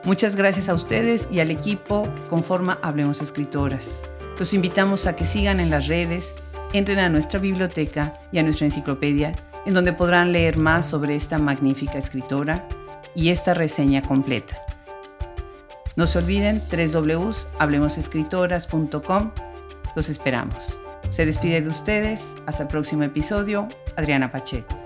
Muchas 0.04 0.36
gracias 0.36 0.68
a 0.68 0.74
ustedes 0.74 1.30
y 1.32 1.40
al 1.40 1.50
equipo 1.50 2.06
que 2.14 2.28
conforma 2.28 2.78
Hablemos 2.82 3.22
Escritoras. 3.22 4.02
Los 4.38 4.52
invitamos 4.52 5.06
a 5.06 5.16
que 5.16 5.24
sigan 5.24 5.60
en 5.60 5.70
las 5.70 5.86
redes, 5.86 6.34
entren 6.74 6.98
a 6.98 7.08
nuestra 7.08 7.40
biblioteca 7.40 8.12
y 8.30 8.36
a 8.38 8.42
nuestra 8.42 8.66
enciclopedia, 8.66 9.34
en 9.64 9.72
donde 9.72 9.94
podrán 9.94 10.32
leer 10.32 10.58
más 10.58 10.86
sobre 10.86 11.16
esta 11.16 11.38
magnífica 11.38 11.96
escritora 11.96 12.68
y 13.14 13.30
esta 13.30 13.54
reseña 13.54 14.02
completa. 14.02 14.58
No 15.96 16.06
se 16.06 16.18
olviden 16.18 16.62
www.hablemosescritoras.com. 16.70 19.30
Los 19.96 20.10
esperamos. 20.10 20.78
Se 21.08 21.24
despide 21.24 21.62
de 21.62 21.68
ustedes. 21.68 22.34
Hasta 22.44 22.64
el 22.64 22.68
próximo 22.68 23.04
episodio. 23.04 23.68
Adriana 23.96 24.30
Pacheco. 24.30 24.83